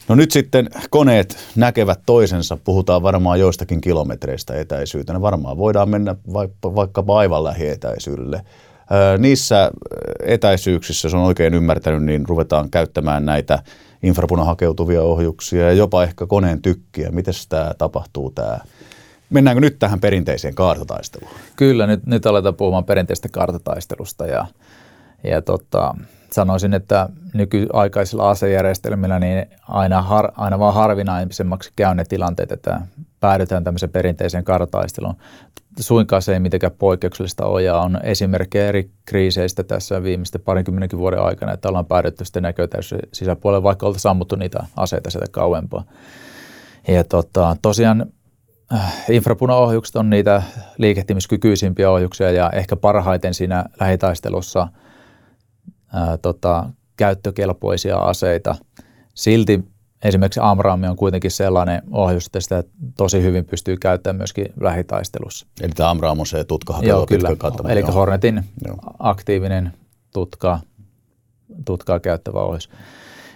[0.08, 5.22] No nyt sitten koneet näkevät toisensa, puhutaan varmaan joistakin kilometreistä etäisyytenä.
[5.22, 8.42] Varmaan voidaan mennä vaikka, vaikka aivan lähietäisyydelle.
[9.17, 9.71] Niissä
[10.24, 13.63] etäisyyksissä, jos on oikein ymmärtänyt, niin ruvetaan käyttämään näitä
[14.04, 17.12] infrapunahakeutuvia ohjuksia ja jopa ehkä koneen tykkiä.
[17.12, 18.58] Miten tämä tapahtuu tämä?
[19.30, 21.32] Mennäänkö nyt tähän perinteiseen kaartataisteluun?
[21.56, 24.45] Kyllä, nyt, nyt aletaan puhumaan perinteistä kaartataistelusta ja,
[25.24, 25.95] ja tota,
[26.32, 32.82] sanoisin, että nykyaikaisilla asejärjestelmillä niin aina, har, aina vaan harvinaisemmaksi käy ne tilanteet, että
[33.19, 35.15] päädytään tämmöiseen perinteiseen kartaisteluun.
[35.80, 41.22] Suinkaan se ei mitenkään poikkeuksellista ole ja on esimerkkejä eri kriiseistä tässä viimeisten parinkymmenenkin vuoden
[41.22, 45.84] aikana, että ollaan päädytty sitten näkötäys sisäpuolelle, vaikka oltaisiin sammuttu niitä aseita sieltä kauempaa.
[46.88, 48.06] Ja tota, tosiaan
[48.74, 50.44] äh, infrapunaohjukset on niitä
[50.78, 54.68] liikehtimiskykyisimpiä ohjuksia ja ehkä parhaiten siinä lähitaistelussa
[55.94, 58.56] ää, tota, käyttökelpoisia aseita.
[59.14, 59.64] Silti
[60.06, 62.63] esimerkiksi Amrami on kuitenkin sellainen ohjus, että sitä
[62.98, 65.48] tosi hyvin pystyy käyttämään myöskin lähitaistelussa.
[65.62, 67.30] Eli tämä Amram on se tutka Joo, kyllä.
[67.70, 68.78] Eli Hornetin Joo.
[69.00, 69.74] aktiivinen
[70.13, 70.60] tutka,
[71.65, 72.70] tutkaa käyttävä ohjus.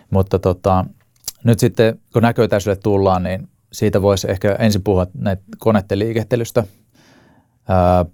[0.10, 0.86] Mutta tota,
[1.44, 6.64] nyt sitten, kun näköetäisyydelle tullaan, niin siitä voisi ehkä ensin puhua näitä koneiden liikehtelystä.
[7.68, 8.06] Ää,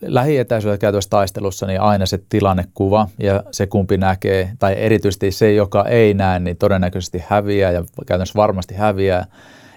[0.00, 5.84] lähietäisyydellä käytävässä taistelussa niin aina se tilannekuva ja se kumpi näkee, tai erityisesti se, joka
[5.84, 9.26] ei näe, niin todennäköisesti häviää ja käytännössä varmasti häviää.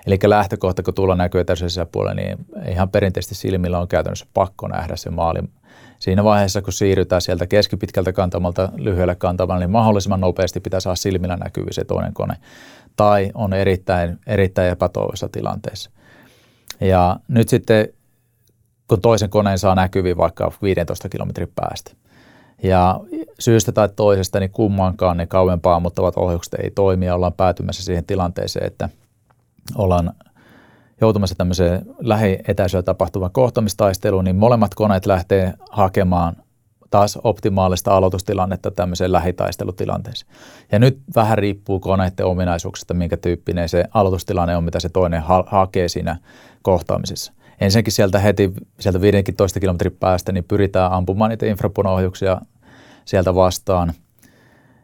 [0.08, 2.38] Eli lähtökohta, kun tullaan näköetäisyyden sisäpuolelle, niin
[2.70, 5.40] ihan perinteisesti silmillä on käytännössä pakko nähdä se maali.
[6.00, 11.38] Siinä vaiheessa, kun siirrytään sieltä keskipitkältä kantamalta lyhyelle kantamalle, niin mahdollisimman nopeasti pitää saada silmillä
[11.38, 12.34] näkyvissä se toinen kone.
[12.96, 15.92] Tai on erittäin, erittäin epätoivoisessa tilanteessa.
[16.80, 17.88] Ja nyt sitten
[18.92, 21.92] kun toisen koneen saa näkyviin vaikka 15 kilometrin päästä.
[22.64, 23.00] Ja
[23.40, 28.06] syystä tai toisesta niin kummankaan ne kauempaa ammuttavat ohjukset ei toimi ja ollaan päätymässä siihen
[28.06, 28.90] tilanteeseen, että
[29.76, 30.12] ollaan
[31.02, 36.36] joutumassa tämmöiseen lähietäisyydellä tapahtuvaan kohtamistaisteluun, niin molemmat koneet lähtee hakemaan
[36.90, 40.32] taas optimaalista aloitustilannetta tämmöiseen lähitaistelutilanteeseen.
[40.72, 45.46] Ja nyt vähän riippuu koneiden ominaisuuksista, minkä tyyppinen se aloitustilanne on, mitä se toinen ha-
[45.48, 46.18] hakee siinä
[46.62, 52.42] kohtaamisessa ensinnäkin sieltä heti sieltä 15 kilometrin päästä niin pyritään ampumaan niitä infrapunaohjuksia
[53.06, 53.94] sieltä vastaan.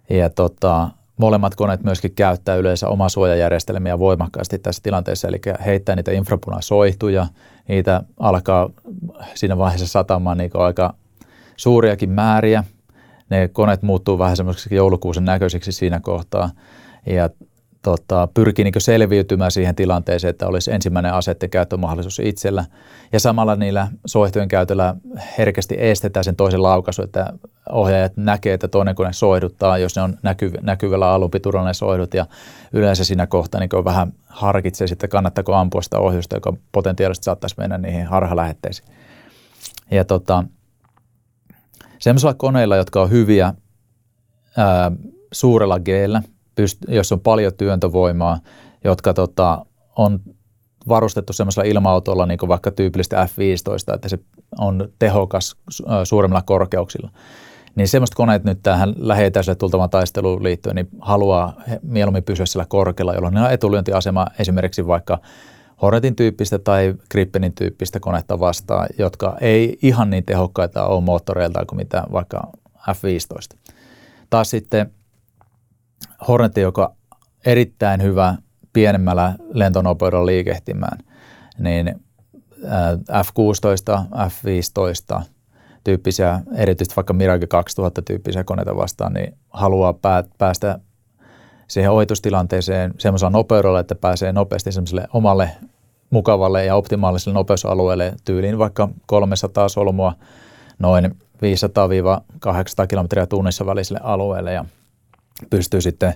[0.09, 6.11] Ja tota, molemmat koneet myöskin käyttää yleensä omaa suojajärjestelmiä voimakkaasti tässä tilanteessa, eli heittää niitä
[6.11, 7.27] infrapunasoihtuja,
[7.67, 8.69] niitä alkaa
[9.35, 10.93] siinä vaiheessa satamaan niin aika
[11.55, 12.63] suuriakin määriä.
[13.29, 16.49] Ne koneet muuttuu vähän semmoisiksi joulukuusen näköisiksi siinä kohtaa.
[17.05, 17.29] Ja
[17.87, 22.65] tota, pyrkii niin selviytymään siihen tilanteeseen, että olisi ensimmäinen aseiden käyttömahdollisuus itsellä.
[23.13, 24.95] Ja samalla niillä soihtujen käytöllä
[25.37, 27.33] herkästi estetään sen toisen laukaisu, että
[27.69, 32.13] ohjaajat näkee, että toinen kone soihduttaa, jos ne on näkyv- näkyvällä alupituudella ne soihdut.
[32.13, 32.25] Ja
[32.73, 37.77] yleensä siinä kohtaa niin vähän harkitsee sitten, kannattaako ampua sitä ohjusta, joka potentiaalisesti saattaisi mennä
[37.77, 38.87] niihin harhalähetteisiin.
[39.91, 40.43] Ja tota,
[41.99, 43.53] semmoisilla koneilla, jotka on hyviä
[44.57, 44.91] ää,
[45.31, 45.87] suurella g
[46.61, 48.39] pyst- jos on paljon työntövoimaa,
[48.83, 49.65] jotka tota,
[49.95, 50.19] on
[50.87, 54.19] varustettu semmoisella ilma-autolla, niin kuin vaikka tyypillisesti F-15, että se
[54.59, 55.55] on tehokas
[56.03, 57.09] suuremmilla korkeuksilla.
[57.75, 63.13] Niin semmoista koneet nyt tähän läheetäiselle tultavan taisteluun liittyen, niin haluaa mieluummin pysyä sillä korkealla,
[63.13, 65.19] jolloin ne on etulyöntiasema esimerkiksi vaikka
[65.81, 71.77] Hornetin tyyppistä tai Grippenin tyyppistä konetta vastaan, jotka ei ihan niin tehokkaita ole moottoreiltaan kuin
[71.77, 73.57] mitä vaikka F-15.
[74.29, 74.91] Taas sitten
[76.27, 76.93] Hornet, joka
[77.45, 78.35] erittäin hyvä
[78.73, 80.97] pienemmällä lentonopeudella liikehtimään,
[81.59, 81.99] niin
[83.23, 85.21] F-16, F-15
[85.83, 89.93] tyyppisiä, erityisesti vaikka Mirage 2000 tyyppisiä koneita vastaan, niin haluaa
[90.37, 90.79] päästä
[91.67, 95.49] siihen ohitustilanteeseen semmoisella nopeudella, että pääsee nopeasti semmoiselle omalle
[96.09, 100.13] mukavalle ja optimaaliselle nopeusalueelle tyyliin vaikka 300 solmua
[100.79, 104.53] noin 500-800 kilometriä tunnissa väliselle alueelle.
[104.53, 104.65] Ja
[105.49, 106.13] pystyy sitten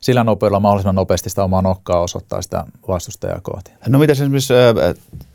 [0.00, 3.72] sillä nopeudella mahdollisimman nopeasti sitä omaa nokkaa osoittaa sitä vastustajaa kohti.
[3.88, 4.54] No mitä esimerkiksi,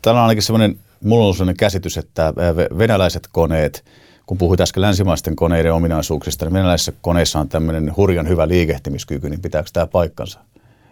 [0.02, 2.32] täällä on ainakin semmoinen, mulla on sellainen käsitys, että
[2.78, 3.84] venäläiset koneet,
[4.26, 9.42] kun puhuit äsken länsimaisten koneiden ominaisuuksista, niin venäläisissä koneissa on tämmöinen hurjan hyvä liikehtimiskyky, niin
[9.42, 10.40] pitääkö tämä paikkansa?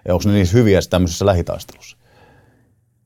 [0.09, 1.97] Ja onko ne niin hyviä tämmöisessä lähitaistelussa?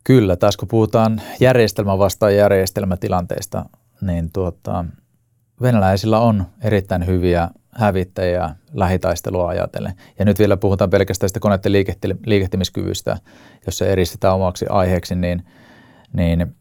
[0.05, 3.65] Kyllä, taas kun puhutaan järjestelmä vastaan järjestelmätilanteista,
[4.01, 4.85] niin tuota,
[5.63, 9.93] venäläisillä on erittäin hyviä hävittäjiä lähitaistelua ajatellen.
[10.19, 11.73] Ja nyt vielä puhutaan pelkästään sitä koneiden
[12.27, 13.17] liikehtimiskyvystä,
[13.67, 15.47] jos se eristetään omaksi aiheeksi, niin,
[16.13, 16.57] niin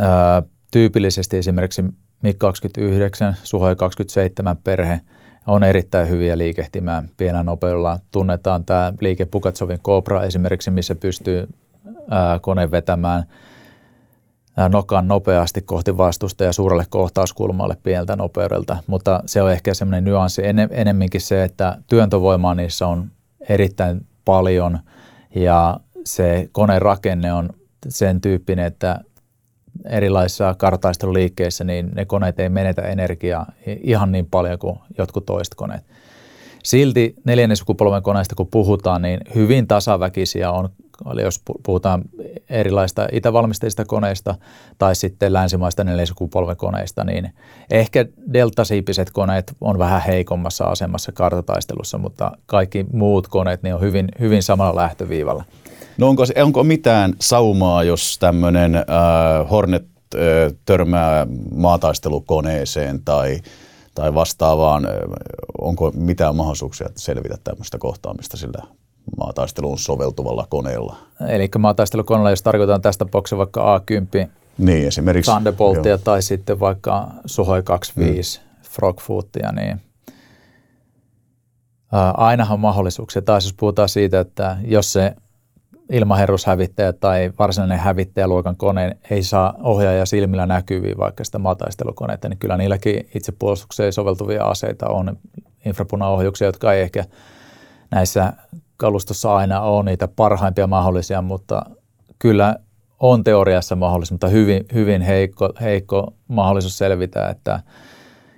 [0.00, 1.82] ää, tyypillisesti esimerkiksi
[2.22, 5.00] MiG-29, Suhoi 27 perhe
[5.46, 7.98] on erittäin hyviä liikehtimään pienellä nopeudella.
[8.10, 11.48] Tunnetaan tämä liike Pukatsovin Cobra esimerkiksi, missä pystyy
[12.10, 13.24] ää, kone vetämään–
[14.68, 20.42] nokan nopeasti kohti vastusta ja suurelle kohtauskulmalle pieneltä nopeudelta, mutta se on ehkä semmoinen nyanssi
[20.70, 23.10] enemminkin se, että työntövoimaa niissä on
[23.48, 24.78] erittäin paljon
[25.34, 27.50] ja se koneen rakenne on
[27.88, 29.00] sen tyyppinen, että
[29.84, 35.84] erilaisissa kartaisteluliikkeissä niin ne koneet ei menetä energiaa ihan niin paljon kuin jotkut toiset koneet.
[36.64, 40.68] Silti neljännen sukupolven koneista kun puhutaan, niin hyvin tasaväkisiä on
[41.12, 42.02] Eli jos puhutaan
[42.50, 44.34] erilaista itävalmisteista koneista
[44.78, 47.30] tai sitten länsimaista neljäsukupolven koneista, niin
[47.70, 54.08] ehkä deltasiipiset koneet on vähän heikommassa asemassa kartataistelussa, mutta kaikki muut koneet niin on hyvin,
[54.20, 55.44] hyvin samalla lähtöviivalla.
[55.98, 58.84] No onko, onko mitään saumaa, jos tämmöinen äh,
[59.50, 60.20] Hornet äh,
[60.66, 63.40] törmää maataistelukoneeseen tai,
[63.94, 64.92] tai vastaavaan, äh,
[65.58, 68.62] onko mitään mahdollisuuksia selvitä tämmöistä kohtaamista sillä
[69.16, 70.96] maataisteluun soveltuvalla koneella.
[71.28, 75.98] Eli maataistelukoneella, jos tarkoitan tästä tapauksessa vaikka A10 niin, esimerkiksi, Thunderboltia joo.
[75.98, 78.62] tai sitten vaikka Suhoi 25 mm.
[78.70, 79.80] Frogfootia, niin
[82.16, 83.22] ainahan mahdollisuuksia.
[83.22, 85.14] Taas jos puhutaan siitä, että jos se
[85.92, 92.56] ilmaherrushävittäjä tai varsinainen hävittäjäluokan kone ei saa ohjaaja silmillä näkyviä vaikka sitä maataistelukoneita, niin kyllä
[92.56, 95.16] niilläkin itsepuolustukseen soveltuvia aseita on
[95.66, 97.04] infrapunaohjuksia, jotka ei ehkä
[97.90, 98.32] näissä
[98.76, 101.62] kalustossa aina ole niitä parhaimpia mahdollisia, mutta
[102.18, 102.56] kyllä
[103.00, 107.60] on teoriassa mahdollista, mutta hyvin, hyvin heikko, heikko mahdollisuus selvitä, että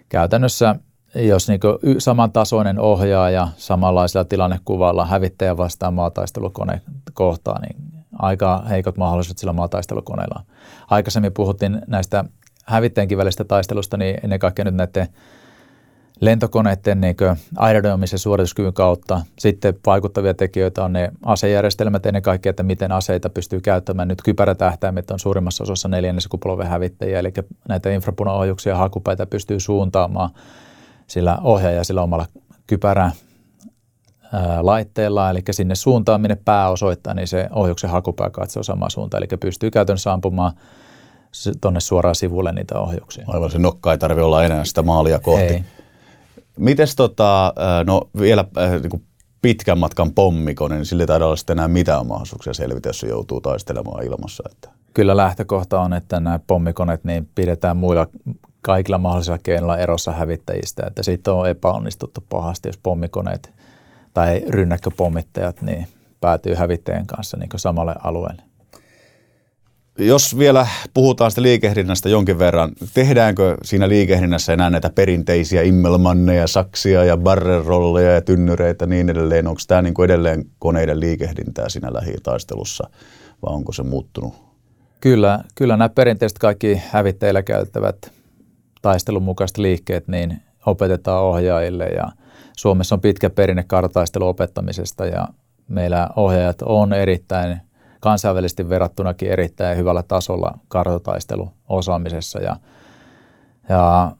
[0.09, 0.77] käytännössä
[1.15, 1.61] jos niin
[1.99, 6.81] samantasoinen ohjaaja samanlaisella tilannekuvalla hävittäjä vastaan maataistelukone
[7.13, 7.77] kohtaa, niin
[8.19, 10.43] aika heikot mahdollisuudet sillä maataistelukoneella.
[10.91, 12.25] Aikaisemmin puhuttiin näistä
[12.67, 15.09] hävittäjänkin välistä taistelusta, niin ennen kaikkea nyt näiden
[16.21, 17.17] lentokoneiden niin
[17.57, 19.21] aerodynamisen suorituskyvyn kautta.
[19.39, 24.09] Sitten vaikuttavia tekijöitä on ne asejärjestelmät ennen kaikkea, että miten aseita pystyy käyttämään.
[24.09, 27.33] Nyt kypärätähtäimet on suurimmassa osassa neljännessä kupolven hävittäjiä, eli
[27.69, 30.31] näitä infrapunaohjuksia ja hakupäitä pystyy suuntaamaan
[31.07, 32.27] sillä ohjaaja sillä omalla
[32.67, 33.11] kypärä
[34.61, 39.39] laitteella, eli sinne suuntaan, minne pää osoittaa, niin se ohjuksen hakupää katsoo samaan suuntaan, eli
[39.41, 40.53] pystyy käytännössä ampumaan
[41.61, 43.25] tuonne suoraan sivulle niitä ohjuksia.
[43.29, 45.45] Aivan, se nokka ei tarvitse olla enää sitä maalia kohti.
[45.45, 45.65] Ei.
[46.59, 47.55] Mites tota,
[47.87, 48.45] no vielä
[48.83, 49.03] niin
[49.43, 53.41] pitkän matkan pommikone, niin sillä ei taida olla sitten enää mitään mahdollisuuksia selvitä, jos joutuu
[53.41, 54.43] taistelemaan ilmassa.
[54.53, 54.69] Että.
[54.95, 58.07] Kyllä lähtökohta on, että nämä pommikoneet niin pidetään muilla
[58.63, 63.53] kaikilla mahdollisilla keinoilla erossa hävittäjistä, että siitä on epäonnistuttu pahasti, jos pommikoneet
[64.15, 65.87] tai rynnäkköpommittajat niin
[66.21, 68.43] päätyy hävittäjien kanssa niin samalle alueelle.
[69.99, 77.05] Jos vielä puhutaan sitä liikehdinnästä jonkin verran, tehdäänkö siinä liikehdinnässä enää näitä perinteisiä immelmanneja, saksia
[77.05, 79.47] ja barrerolleja ja tynnyreitä ja niin edelleen?
[79.47, 82.91] Onko tämä niin kuin edelleen koneiden liikehdintää siinä lähitaistelussa
[83.43, 84.35] vai onko se muuttunut?
[85.01, 88.13] Kyllä, kyllä nämä perinteiset kaikki hävittäjillä käyttävät
[88.83, 92.09] taistelun mukaiset liikkeet niin opetetaan ohjaajille ja
[92.57, 95.29] Suomessa on pitkä perinne kartaistelun opettamisesta ja
[95.69, 97.61] meillä ohjaajat on erittäin
[98.01, 102.57] kansainvälisesti verrattunakin erittäin hyvällä tasolla kartoitaisteluosaamisessa ja,
[103.69, 104.13] ja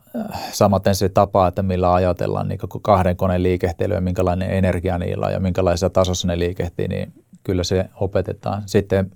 [0.53, 5.41] samaten se tapa, että millä ajatellaan niin kahden koneen liikehtelyä, minkälainen energia niillä on ja
[5.41, 7.13] minkälaisessa tasossa ne liikehtii, niin
[7.45, 8.63] kyllä se opetetaan.
[8.67, 9.11] Sitten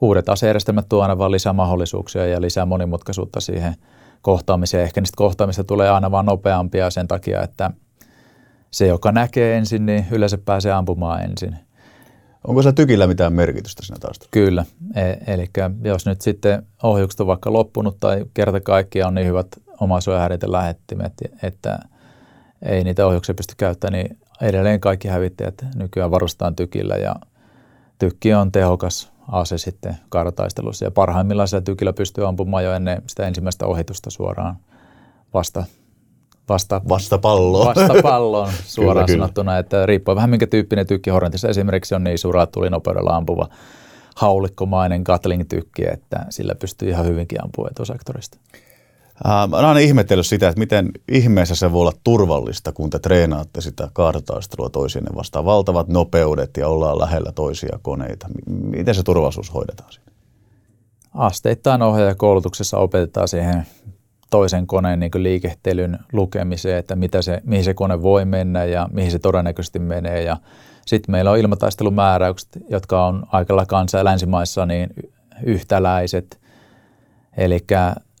[0.00, 3.74] uudet asejärjestelmät tuovat aina vaan lisää mahdollisuuksia ja lisää monimutkaisuutta siihen
[4.22, 4.84] kohtaamiseen.
[4.84, 7.70] Ehkä niistä kohtaamista tulee aina vaan nopeampia sen takia, että
[8.70, 11.58] se, joka näkee ensin, niin yleensä pääsee ampumaan ensin.
[12.46, 14.16] Onko se tykillä mitään merkitystä siinä taas?
[14.30, 14.64] Kyllä.
[14.94, 15.50] E- eli
[15.84, 19.46] jos nyt sitten ohjukset on vaikka loppunut tai kerta kaikkiaan on niin hyvät
[20.42, 21.78] ja lähettimet, että
[22.62, 27.14] ei niitä ohjuksia pysty käyttämään, niin edelleen kaikki hävittäjät nykyään varustetaan tykillä ja
[27.98, 30.84] tykki on tehokas ase sitten kartaistelussa.
[30.84, 34.56] Ja parhaimmillaan sillä tykillä pystyy ampumaan jo ennen sitä ensimmäistä ohitusta suoraan
[35.34, 35.64] vasta
[36.48, 37.66] vasta, vasta palloon.
[37.66, 39.58] Vasta palloon suoraan kyllä, sanottuna, kyllä.
[39.58, 43.48] että riippuu vähän minkä tyyppinen tykki Hornetissa esimerkiksi on niin suraa tuli nopeudella ampuva
[44.16, 48.38] haulikkomainen Gatling-tykki, että sillä pystyy ihan hyvinkin ampumaan etusektorista.
[49.26, 53.60] Äh, mä oon ihmetellyt sitä, että miten ihmeessä se voi olla turvallista, kun te treenaatte
[53.60, 55.44] sitä kaartaistelua toisiinne vastaan.
[55.44, 58.26] Valtavat nopeudet ja ollaan lähellä toisia koneita.
[58.46, 60.12] Miten se turvallisuus hoidetaan siinä?
[61.14, 63.66] Asteittain ohjaajakoulutuksessa opetetaan siihen
[64.34, 69.10] toisen koneen niin liikehtelyn lukemiseen, että mitä se, mihin se kone voi mennä ja mihin
[69.10, 70.22] se todennäköisesti menee.
[70.22, 70.36] Ja
[70.86, 74.90] sitten meillä on ilmataistelumääräykset, jotka on aikalla ja länsimaissa niin
[75.44, 76.40] yhtäläiset.
[77.36, 77.58] Eli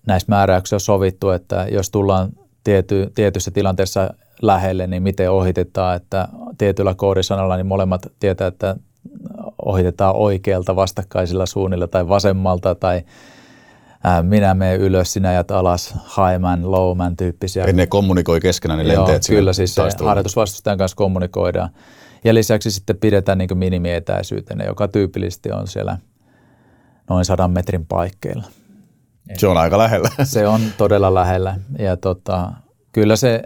[0.06, 2.28] näissä määräyksissä on sovittu, että jos tullaan
[2.64, 8.76] tiety, tietyssä tilanteessa lähelle, niin miten ohitetaan, että tietyllä koodisanalla niin molemmat tietää, että
[9.64, 13.02] ohitetaan oikealta vastakkaisilla suunnilla tai vasemmalta tai
[14.22, 17.64] minä menen ylös, sinä jät alas, highman, lowman tyyppisiä.
[17.66, 21.70] Ja ne kommunikoi keskenään ne lenteet Joo, kyllä siis harjoitusvastustajan kanssa kommunikoidaan.
[22.24, 25.98] Ja lisäksi sitten pidetään niin minimietäisyytenä, joka tyypillisesti on siellä
[27.10, 28.44] noin sadan metrin paikkeilla.
[29.36, 30.08] Se on aika lähellä.
[30.24, 32.52] Se on todella lähellä ja tota,
[32.92, 33.42] kyllä se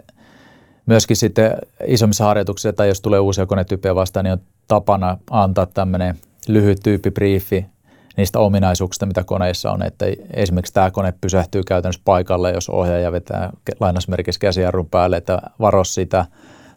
[0.85, 1.51] myöskin sitten
[1.85, 6.15] isommissa harjoituksissa tai jos tulee uusia konetyyppejä vastaan, niin on tapana antaa tämmöinen
[6.47, 7.65] lyhyt tyyppibriefi
[8.19, 9.83] niistä ominaisuuksista, mitä koneissa on.
[9.83, 13.49] Että esimerkiksi tämä kone pysähtyy käytännössä paikalle, jos ohjaaja vetää
[13.79, 16.25] lainasmerkissä käsijarrun päälle, että varo sitä,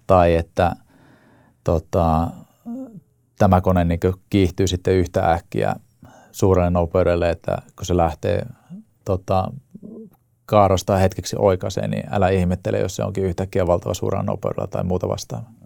[0.06, 0.72] tai että
[1.64, 2.30] tota,
[3.38, 5.74] tämä kone niin kiihtyy sitten yhtä äkkiä
[6.32, 8.46] suurelle nopeudelle, että kun se lähtee
[9.04, 9.52] tota,
[10.46, 15.08] kaarosta hetkeksi oikaisee, niin älä ihmettele, jos se onkin yhtäkkiä valtava suuran nopeudella tai muuta
[15.08, 15.61] vastaavaa.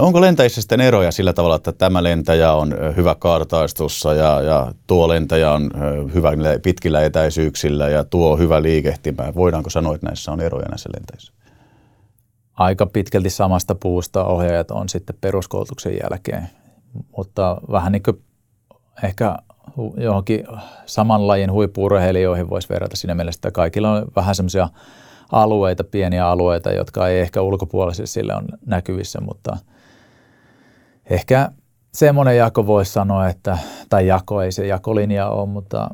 [0.00, 4.72] No onko lentäjissä sitten eroja sillä tavalla, että tämä lentäjä on hyvä kaartaistussa ja, ja
[4.86, 5.70] tuo lentäjä on
[6.14, 6.32] hyvä
[6.62, 9.34] pitkillä etäisyyksillä ja tuo hyvä liikehtimä?
[9.34, 11.32] Voidaanko sanoa, että näissä on eroja näissä lentäjissä?
[12.54, 16.50] Aika pitkälti samasta puusta ohjaajat on sitten peruskoulutuksen jälkeen,
[17.16, 18.22] mutta vähän niin kuin
[19.02, 19.36] ehkä
[19.96, 20.46] johonkin
[20.86, 24.68] saman lajin huippuurheilijoihin voisi verrata siinä mielessä, että kaikilla on vähän semmoisia
[25.32, 29.56] alueita, pieniä alueita, jotka ei ehkä ulkopuolisesti sille on näkyvissä, mutta
[31.10, 31.50] ehkä
[31.94, 33.58] semmoinen jako voisi sanoa, että,
[33.88, 35.90] tai jako ei se jakolinja ole, mutta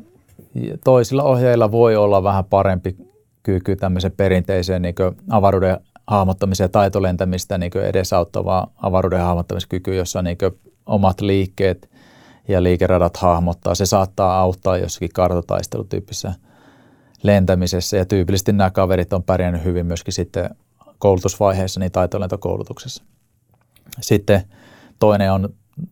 [0.84, 2.96] toisilla ohjaajilla voi olla vähän parempi
[3.42, 4.94] kyky tämmöisen perinteiseen niin
[5.30, 10.38] avaruuden hahmottamiseen ja taitolentämistä niin edesauttavaa avaruuden hahmottamiskyky, jossa niin
[10.86, 11.90] omat liikkeet
[12.48, 13.74] ja liikeradat hahmottaa.
[13.74, 16.34] Se saattaa auttaa jossakin kartotaistelutyyppisessä
[17.22, 20.50] lentämisessä ja tyypillisesti nämä kaverit on pärjännyt hyvin myöskin sitten
[20.98, 23.02] koulutusvaiheessa niin taitolentokoulutuksessa.
[24.00, 24.42] Sitten
[24.98, 25.48] toinen on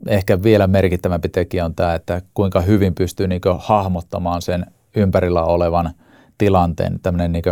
[0.09, 5.91] ehkä vielä merkittävämpi tekijä on tämä, että kuinka hyvin pystyy niin hahmottamaan sen ympärillä olevan
[6.39, 7.45] tilanteen, tämmöinen niin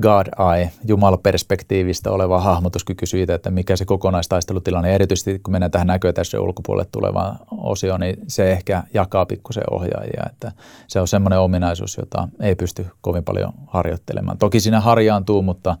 [0.00, 0.26] God
[0.56, 6.88] Eye, Jumala-perspektiivistä oleva hahmotuskyky siitä, että mikä se kokonaistaistelutilanne, erityisesti kun mennään tähän näköetäisyyden ulkopuolelle
[6.92, 10.52] tulevaan osioon, niin se ehkä jakaa pikkusen ohjaajia, että
[10.88, 14.38] se on semmoinen ominaisuus, jota ei pysty kovin paljon harjoittelemaan.
[14.38, 15.76] Toki siinä harjaantuu, mutta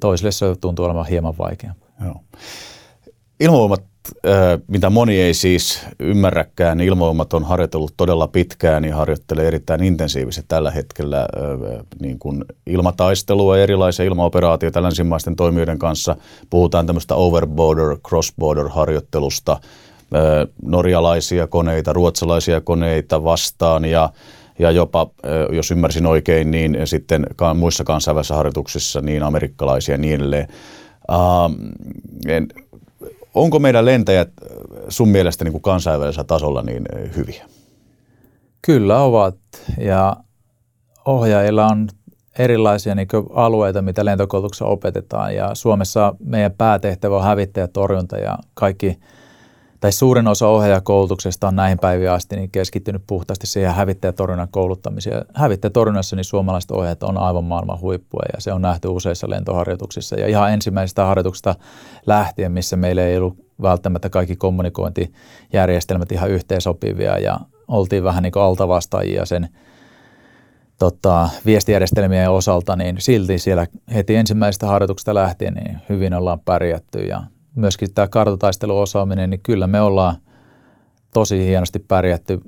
[0.00, 1.74] toisille se tuntuu olevan hieman vaikea.
[2.04, 2.20] Joo.
[3.40, 3.82] Ilmavoimat
[4.68, 10.44] mitä moni ei siis ymmärräkään, niin ilmoimat on harjoitellut todella pitkään ja harjoittelee erittäin intensiivisesti
[10.48, 11.28] tällä hetkellä
[12.00, 16.16] niin kuin ilmataistelua ja erilaisia ilmaoperaatioita länsimaisten toimijoiden kanssa.
[16.50, 19.60] Puhutaan tämmöistä overborder, cross-border harjoittelusta,
[20.62, 24.10] norjalaisia koneita, ruotsalaisia koneita vastaan ja
[24.58, 25.10] ja jopa,
[25.52, 30.48] jos ymmärsin oikein, niin sitten muissa kansainvälisissä harjoituksissa niin amerikkalaisia ja niin edelleen.
[31.10, 31.50] Uh,
[33.34, 34.28] onko meidän lentäjät
[34.88, 36.84] sun mielestä niin kuin kansainvälisellä tasolla niin
[37.16, 37.46] hyviä?
[38.62, 39.36] Kyllä ovat
[39.78, 40.16] ja
[41.04, 41.88] ohjaajilla on
[42.38, 48.96] erilaisia niin alueita, mitä lentokoulutuksessa opetetaan ja Suomessa meidän päätehtävä on hävittäjätorjunta ja kaikki–
[49.80, 55.24] tai suurin osa ohjaajakoulutuksesta on näihin päiviin asti niin keskittynyt puhtaasti siihen hävittäjätorjunnan kouluttamiseen.
[55.34, 60.16] Hävittäjätorjunnassa niin suomalaiset ohjaajat on aivan maailman huippua ja se on nähty useissa lentoharjoituksissa.
[60.16, 61.54] Ja ihan ensimmäisestä harjoituksesta
[62.06, 68.42] lähtien, missä meillä ei ollut välttämättä kaikki kommunikointijärjestelmät ihan yhteensopivia ja oltiin vähän niin kuin
[68.42, 69.48] altavastaajia sen
[70.78, 77.22] tota, viestijärjestelmien osalta, niin silti siellä heti ensimmäisestä harjoituksesta lähtien niin hyvin ollaan pärjätty ja
[77.60, 80.16] myöskin tämä kartataisteluosaaminen, niin kyllä me ollaan
[81.14, 82.40] tosi hienosti pärjätty.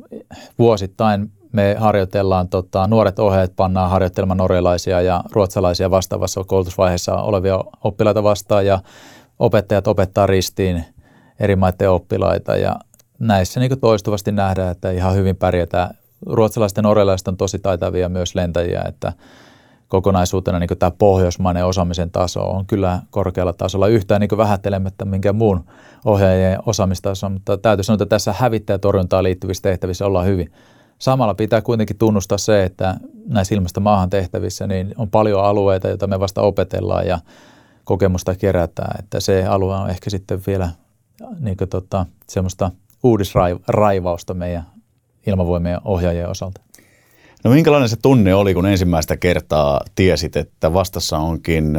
[0.58, 8.22] Vuosittain me harjoitellaan, tota, nuoret ohjeet pannaan harjoittelemaan norjalaisia ja ruotsalaisia vastaavassa koulutusvaiheessa olevia oppilaita
[8.22, 8.80] vastaan ja
[9.38, 10.84] opettajat opettaa ristiin
[11.40, 12.76] eri maiden oppilaita ja
[13.18, 15.94] näissä niin toistuvasti nähdään, että ihan hyvin pärjätään.
[16.26, 19.12] Ruotsalaiset ja norjalaiset on tosi taitavia myös lentäjiä, että
[19.92, 25.64] kokonaisuutena niin tämä pohjoismainen osaamisen taso on kyllä korkealla tasolla yhtään niin vähättelemättä minkä muun
[26.04, 30.52] ohjaajien osaamistaso, mutta täytyy sanoa, että tässä hävittäjätorjuntaan liittyvissä tehtävissä ollaan hyvin.
[30.98, 36.06] Samalla pitää kuitenkin tunnustaa se, että näissä ilmasta maahan tehtävissä niin on paljon alueita, joita
[36.06, 37.18] me vasta opetellaan ja
[37.84, 40.70] kokemusta kerätään, että se alue on ehkä sitten vielä
[41.40, 42.70] niin tota, semmoista
[43.02, 44.66] uudisraivausta meidän
[45.26, 46.60] ilmavoimien ohjaajien osalta.
[47.44, 51.78] No minkälainen se tunne oli, kun ensimmäistä kertaa tiesit, että vastassa onkin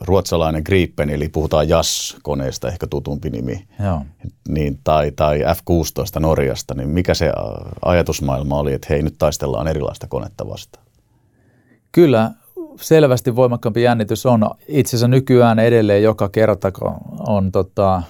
[0.00, 4.02] ruotsalainen Gripen, eli puhutaan JAS-koneesta, ehkä tutumpi nimi, Joo.
[4.48, 7.32] Niin, tai, tai F-16 Norjasta, niin mikä se
[7.84, 10.84] ajatusmaailma oli, että hei nyt taistellaan erilaista konetta vastaan?
[11.92, 12.30] Kyllä,
[12.80, 16.94] selvästi voimakkaampi jännitys on itse asiassa nykyään edelleen joka kerta, kun
[17.28, 18.02] on tota,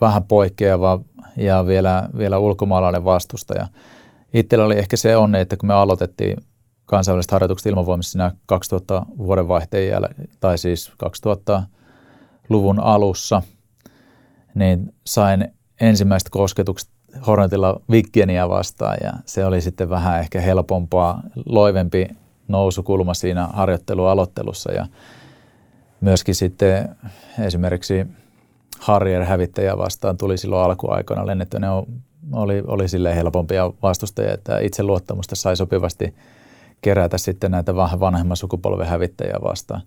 [0.00, 1.00] vähän poikkeava
[1.36, 3.66] ja vielä, vielä ulkomaalainen vastustaja–
[4.34, 6.36] Itsellä oli ehkä se onne, että kun me aloitettiin
[6.86, 10.92] kansainväliset harjoitukset ilmavoimissa siinä 2000 vuoden vaihteen jäl- tai siis
[11.26, 13.42] 2000-luvun alussa,
[14.54, 15.48] niin sain
[15.80, 16.90] ensimmäiset kosketukset
[17.26, 22.08] Hornetilla Viggeniä vastaan ja se oli sitten vähän ehkä helpompaa, loivempi
[22.48, 24.86] nousukulma siinä harjoittelualoittelussa ja
[26.00, 26.96] myöskin sitten
[27.38, 28.06] esimerkiksi
[28.78, 31.58] Harrier-hävittäjä vastaan tuli silloin alkuaikana lennetty.
[31.58, 31.86] Ne on
[32.32, 36.14] oli, oli sille helpompia vastustajia, että itse luottamusta sai sopivasti
[36.80, 39.82] kerätä sitten näitä vanhemman sukupolven hävittäjiä vastaan.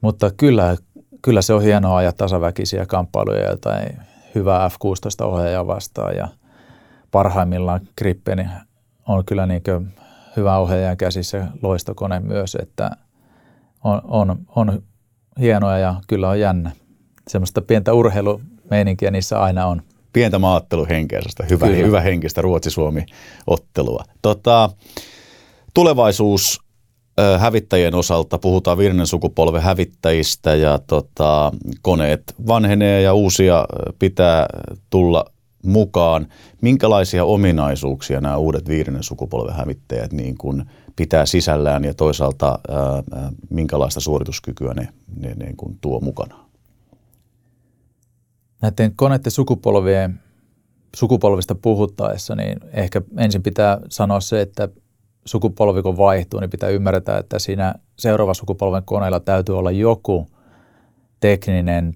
[0.00, 0.76] Mutta kyllä,
[1.22, 3.86] kyllä se on hienoa ajaa tasaväkisiä kamppailuja tai
[4.34, 6.28] hyvää F-16-ohjaajaa vastaan ja
[7.10, 8.46] parhaimmillaan Grippeni
[9.08, 9.62] on kyllä niin
[10.36, 12.90] hyvä ohjaajan käsissä loistokone myös, että
[13.84, 14.82] on, on, on
[15.40, 16.70] hienoa ja kyllä on jännä
[17.28, 19.82] semmoista pientä urheilumeininkiä niissä aina on.
[20.16, 24.04] Pientä maatteluhenkeä, hyvä, hyvä henkistä Ruotsi-Suomi-ottelua.
[24.22, 24.70] Tota,
[25.74, 26.60] tulevaisuus
[27.38, 31.52] hävittäjien osalta puhutaan viidennen sukupolven hävittäjistä ja tota,
[31.82, 33.66] koneet vanhenee ja uusia
[33.98, 34.46] pitää
[34.90, 35.24] tulla
[35.64, 36.26] mukaan.
[36.60, 40.64] Minkälaisia ominaisuuksia nämä uudet viidennen sukupolven hävittäjät niin kuin
[40.96, 43.02] pitää sisällään ja toisaalta ää,
[43.50, 46.45] minkälaista suorituskykyä ne, ne niin kuin tuo mukana?
[48.62, 50.20] Näiden koneiden sukupolvien
[50.96, 54.68] sukupolvista puhuttaessa, niin ehkä ensin pitää sanoa se, että
[55.24, 60.26] sukupolvi kun vaihtuu, niin pitää ymmärtää, että siinä seuraava sukupolven koneella täytyy olla joku
[61.20, 61.94] tekninen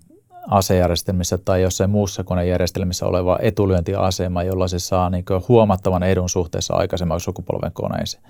[0.48, 7.20] asejärjestelmissä tai jossain muussa konejärjestelmissä oleva etulyöntiasema, jolla se saa niin huomattavan edun suhteessa aikaisemman
[7.20, 8.22] sukupolven koneisiin.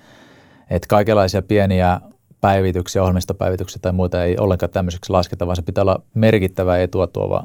[0.69, 2.01] Et kaikenlaisia pieniä
[2.41, 7.43] päivityksiä, ohjelmistopäivityksiä tai muita ei ollenkaan tämmöiseksi lasketa, vaan se pitää olla merkittävä etua tuova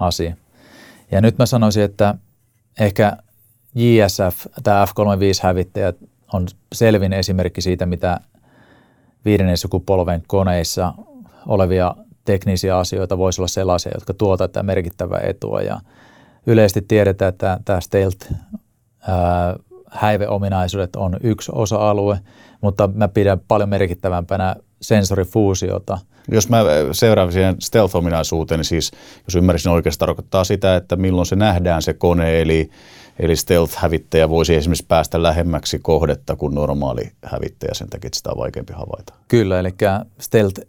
[0.00, 0.36] asia.
[1.10, 2.14] Ja nyt mä sanoisin, että
[2.80, 3.16] ehkä
[3.74, 5.92] JSF, tämä F-35-hävittäjä,
[6.32, 8.20] on selvin esimerkki siitä, mitä
[9.24, 10.94] viidennen sukupolven koneissa
[11.46, 11.94] olevia
[12.24, 15.60] teknisiä asioita voisi olla sellaisia, jotka tuota tätä merkittävää etua.
[15.60, 15.80] Ja
[16.46, 18.32] yleisesti tiedetään, että tämä stealth
[19.90, 22.20] häiveominaisuudet on yksi osa-alue,
[22.60, 25.98] mutta mä pidän paljon merkittävämpänä sensorifuusiota.
[26.30, 28.90] Jos mä seuraan siihen stealth-ominaisuuteen, niin siis
[29.26, 32.70] jos ymmärsin oikeasti, tarkoittaa sitä, että milloin se nähdään se kone, eli
[33.18, 38.72] Eli stealth-hävittäjä voisi esimerkiksi päästä lähemmäksi kohdetta kuin normaali hävittäjä, sen takia, sitä on vaikeampi
[38.72, 39.14] havaita.
[39.28, 39.74] Kyllä, eli
[40.20, 40.60] stealth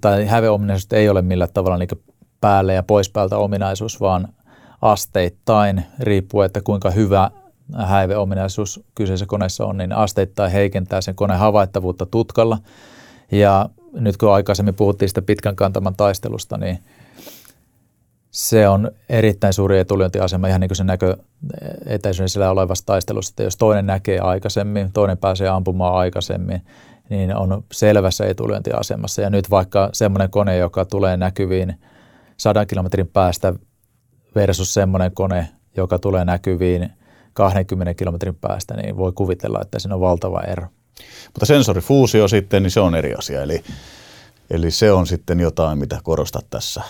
[0.00, 1.88] tai häveominaisuus ei ole millään tavalla niin
[2.40, 4.28] päälle ja pois päältä ominaisuus, vaan
[4.82, 7.30] asteittain, riippuu, että kuinka hyvä
[7.76, 12.58] häiveominaisuus kyseisessä koneessa on, niin asteittain heikentää sen koneen havaittavuutta tutkalla.
[13.32, 13.68] Ja
[13.98, 16.78] nyt kun aikaisemmin puhuttiin sitä pitkän kantaman taistelusta, niin–
[18.30, 21.16] se on erittäin suuri etulyöntiasema ihan niin kuin se näkö
[21.86, 26.62] etäisyyden sillä olevassa taistelussa, että jos toinen näkee aikaisemmin, toinen pääsee ampumaan aikaisemmin,
[27.10, 29.22] niin on selvässä etulyöntiasemassa.
[29.22, 31.80] Ja nyt vaikka semmoinen kone, joka tulee näkyviin
[32.36, 33.54] 100 kilometrin päästä
[34.34, 36.92] versus semmoinen kone, joka tulee näkyviin
[37.32, 40.66] 20 kilometrin päästä, niin voi kuvitella, että siinä on valtava ero.
[41.26, 43.42] Mutta sensorifuusio sitten, niin se on eri asia.
[43.42, 43.64] Eli,
[44.50, 46.82] eli se on sitten jotain, mitä korostat tässä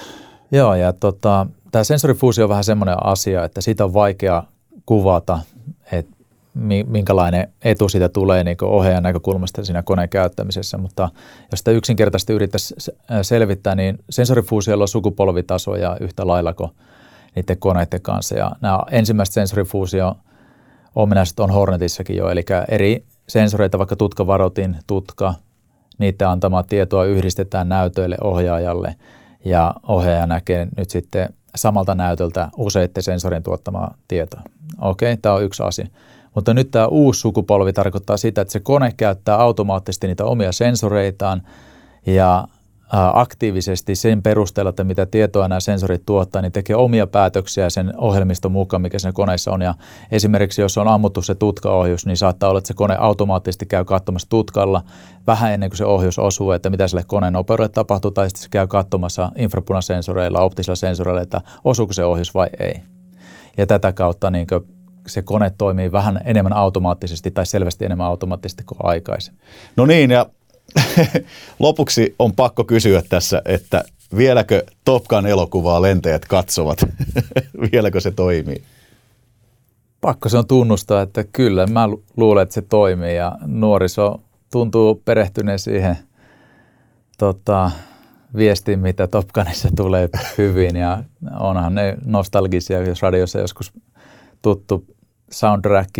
[0.53, 4.43] Joo, ja tota, tämä sensorifuusio on vähän semmoinen asia, että siitä on vaikea
[4.87, 5.39] kuvata,
[5.93, 6.17] että
[6.87, 11.09] minkälainen etu siitä tulee niin ohjaajan näkökulmasta siinä koneen käyttämisessä, mutta
[11.51, 16.71] jos sitä yksinkertaisesti yrittäisiin selvittää, niin sensorifuusiolla on sukupolvitasoja yhtä lailla kuin
[17.37, 18.39] niiden koneiden kanssa.
[18.39, 20.15] Ja nämä ensimmäiset sensorifuusio
[20.95, 25.35] ominaiset on Hornetissakin jo, eli eri sensoreita, vaikka tutkavarotin, tutka,
[25.99, 28.95] niiden antamaa tietoa yhdistetään näytöille ohjaajalle–
[29.45, 34.43] ja ohjaaja näkee nyt sitten samalta näytöltä useiden sensorin tuottamaa tietoa.
[34.81, 35.87] Okei, tämä on yksi asia.
[36.35, 41.43] Mutta nyt tämä uusi sukupolvi tarkoittaa sitä, että se kone käyttää automaattisesti niitä omia sensoreitaan
[42.07, 42.49] ja
[42.93, 48.53] aktiivisesti sen perusteella, että mitä tietoa nämä sensorit tuottaa, niin tekee omia päätöksiä sen ohjelmiston
[48.53, 49.63] mukaan, mikä siinä koneessa on.
[49.63, 49.75] Ja
[50.11, 54.29] esimerkiksi jos on ammuttu se tutkaohjus, niin saattaa olla, että se kone automaattisesti käy katsomassa
[54.29, 54.83] tutkalla
[55.27, 58.49] vähän ennen kuin se ohjus osuu, että mitä sille koneen nopeudelle tapahtuu, tai sitten se
[58.49, 62.75] käy katsomassa infrapunasensoreilla, optisilla sensoreilla, että osuuko se ohjus vai ei.
[63.57, 64.47] Ja tätä kautta niin
[65.07, 69.43] se kone toimii vähän enemmän automaattisesti tai selvästi enemmän automaattisesti kuin aikaisemmin.
[69.77, 70.27] No niin, ja
[71.59, 73.85] Lopuksi on pakko kysyä tässä, että
[74.17, 76.79] vieläkö Top Gun elokuvaa lentäjät katsovat?
[77.73, 78.63] vieläkö se toimii?
[80.01, 84.21] Pakko se on tunnustaa, että kyllä, mä luulen, että se toimii ja nuoriso
[84.53, 85.99] tuntuu perehtyneen siihen
[87.19, 87.71] tota,
[88.37, 90.09] viestiin, mitä Top Gunissa tulee
[90.39, 91.03] hyvin ja
[91.41, 93.73] onhan ne nostalgisia, jos radiossa joskus
[94.43, 94.85] tuttu
[95.31, 95.91] soundtrack,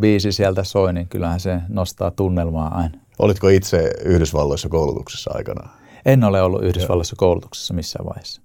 [0.00, 2.98] biisi sieltä soi, niin kyllähän se nostaa tunnelmaa aina.
[3.20, 5.68] Olitko itse Yhdysvalloissa koulutuksessa aikana?
[6.06, 8.42] En ole ollut Yhdysvalloissa koulutuksessa missään vaiheessa.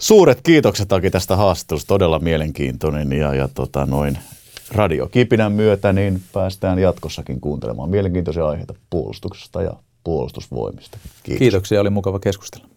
[0.00, 4.18] Suuret kiitokset Aki tästä haastattelusta, todella mielenkiintoinen ja, ja tota noin
[4.74, 9.72] radiokipinän myötä niin päästään jatkossakin kuuntelemaan mielenkiintoisia aiheita puolustuksesta ja
[10.04, 10.98] puolustusvoimista.
[11.22, 11.38] Kiitos.
[11.38, 12.73] Kiitoksia, oli mukava keskustella.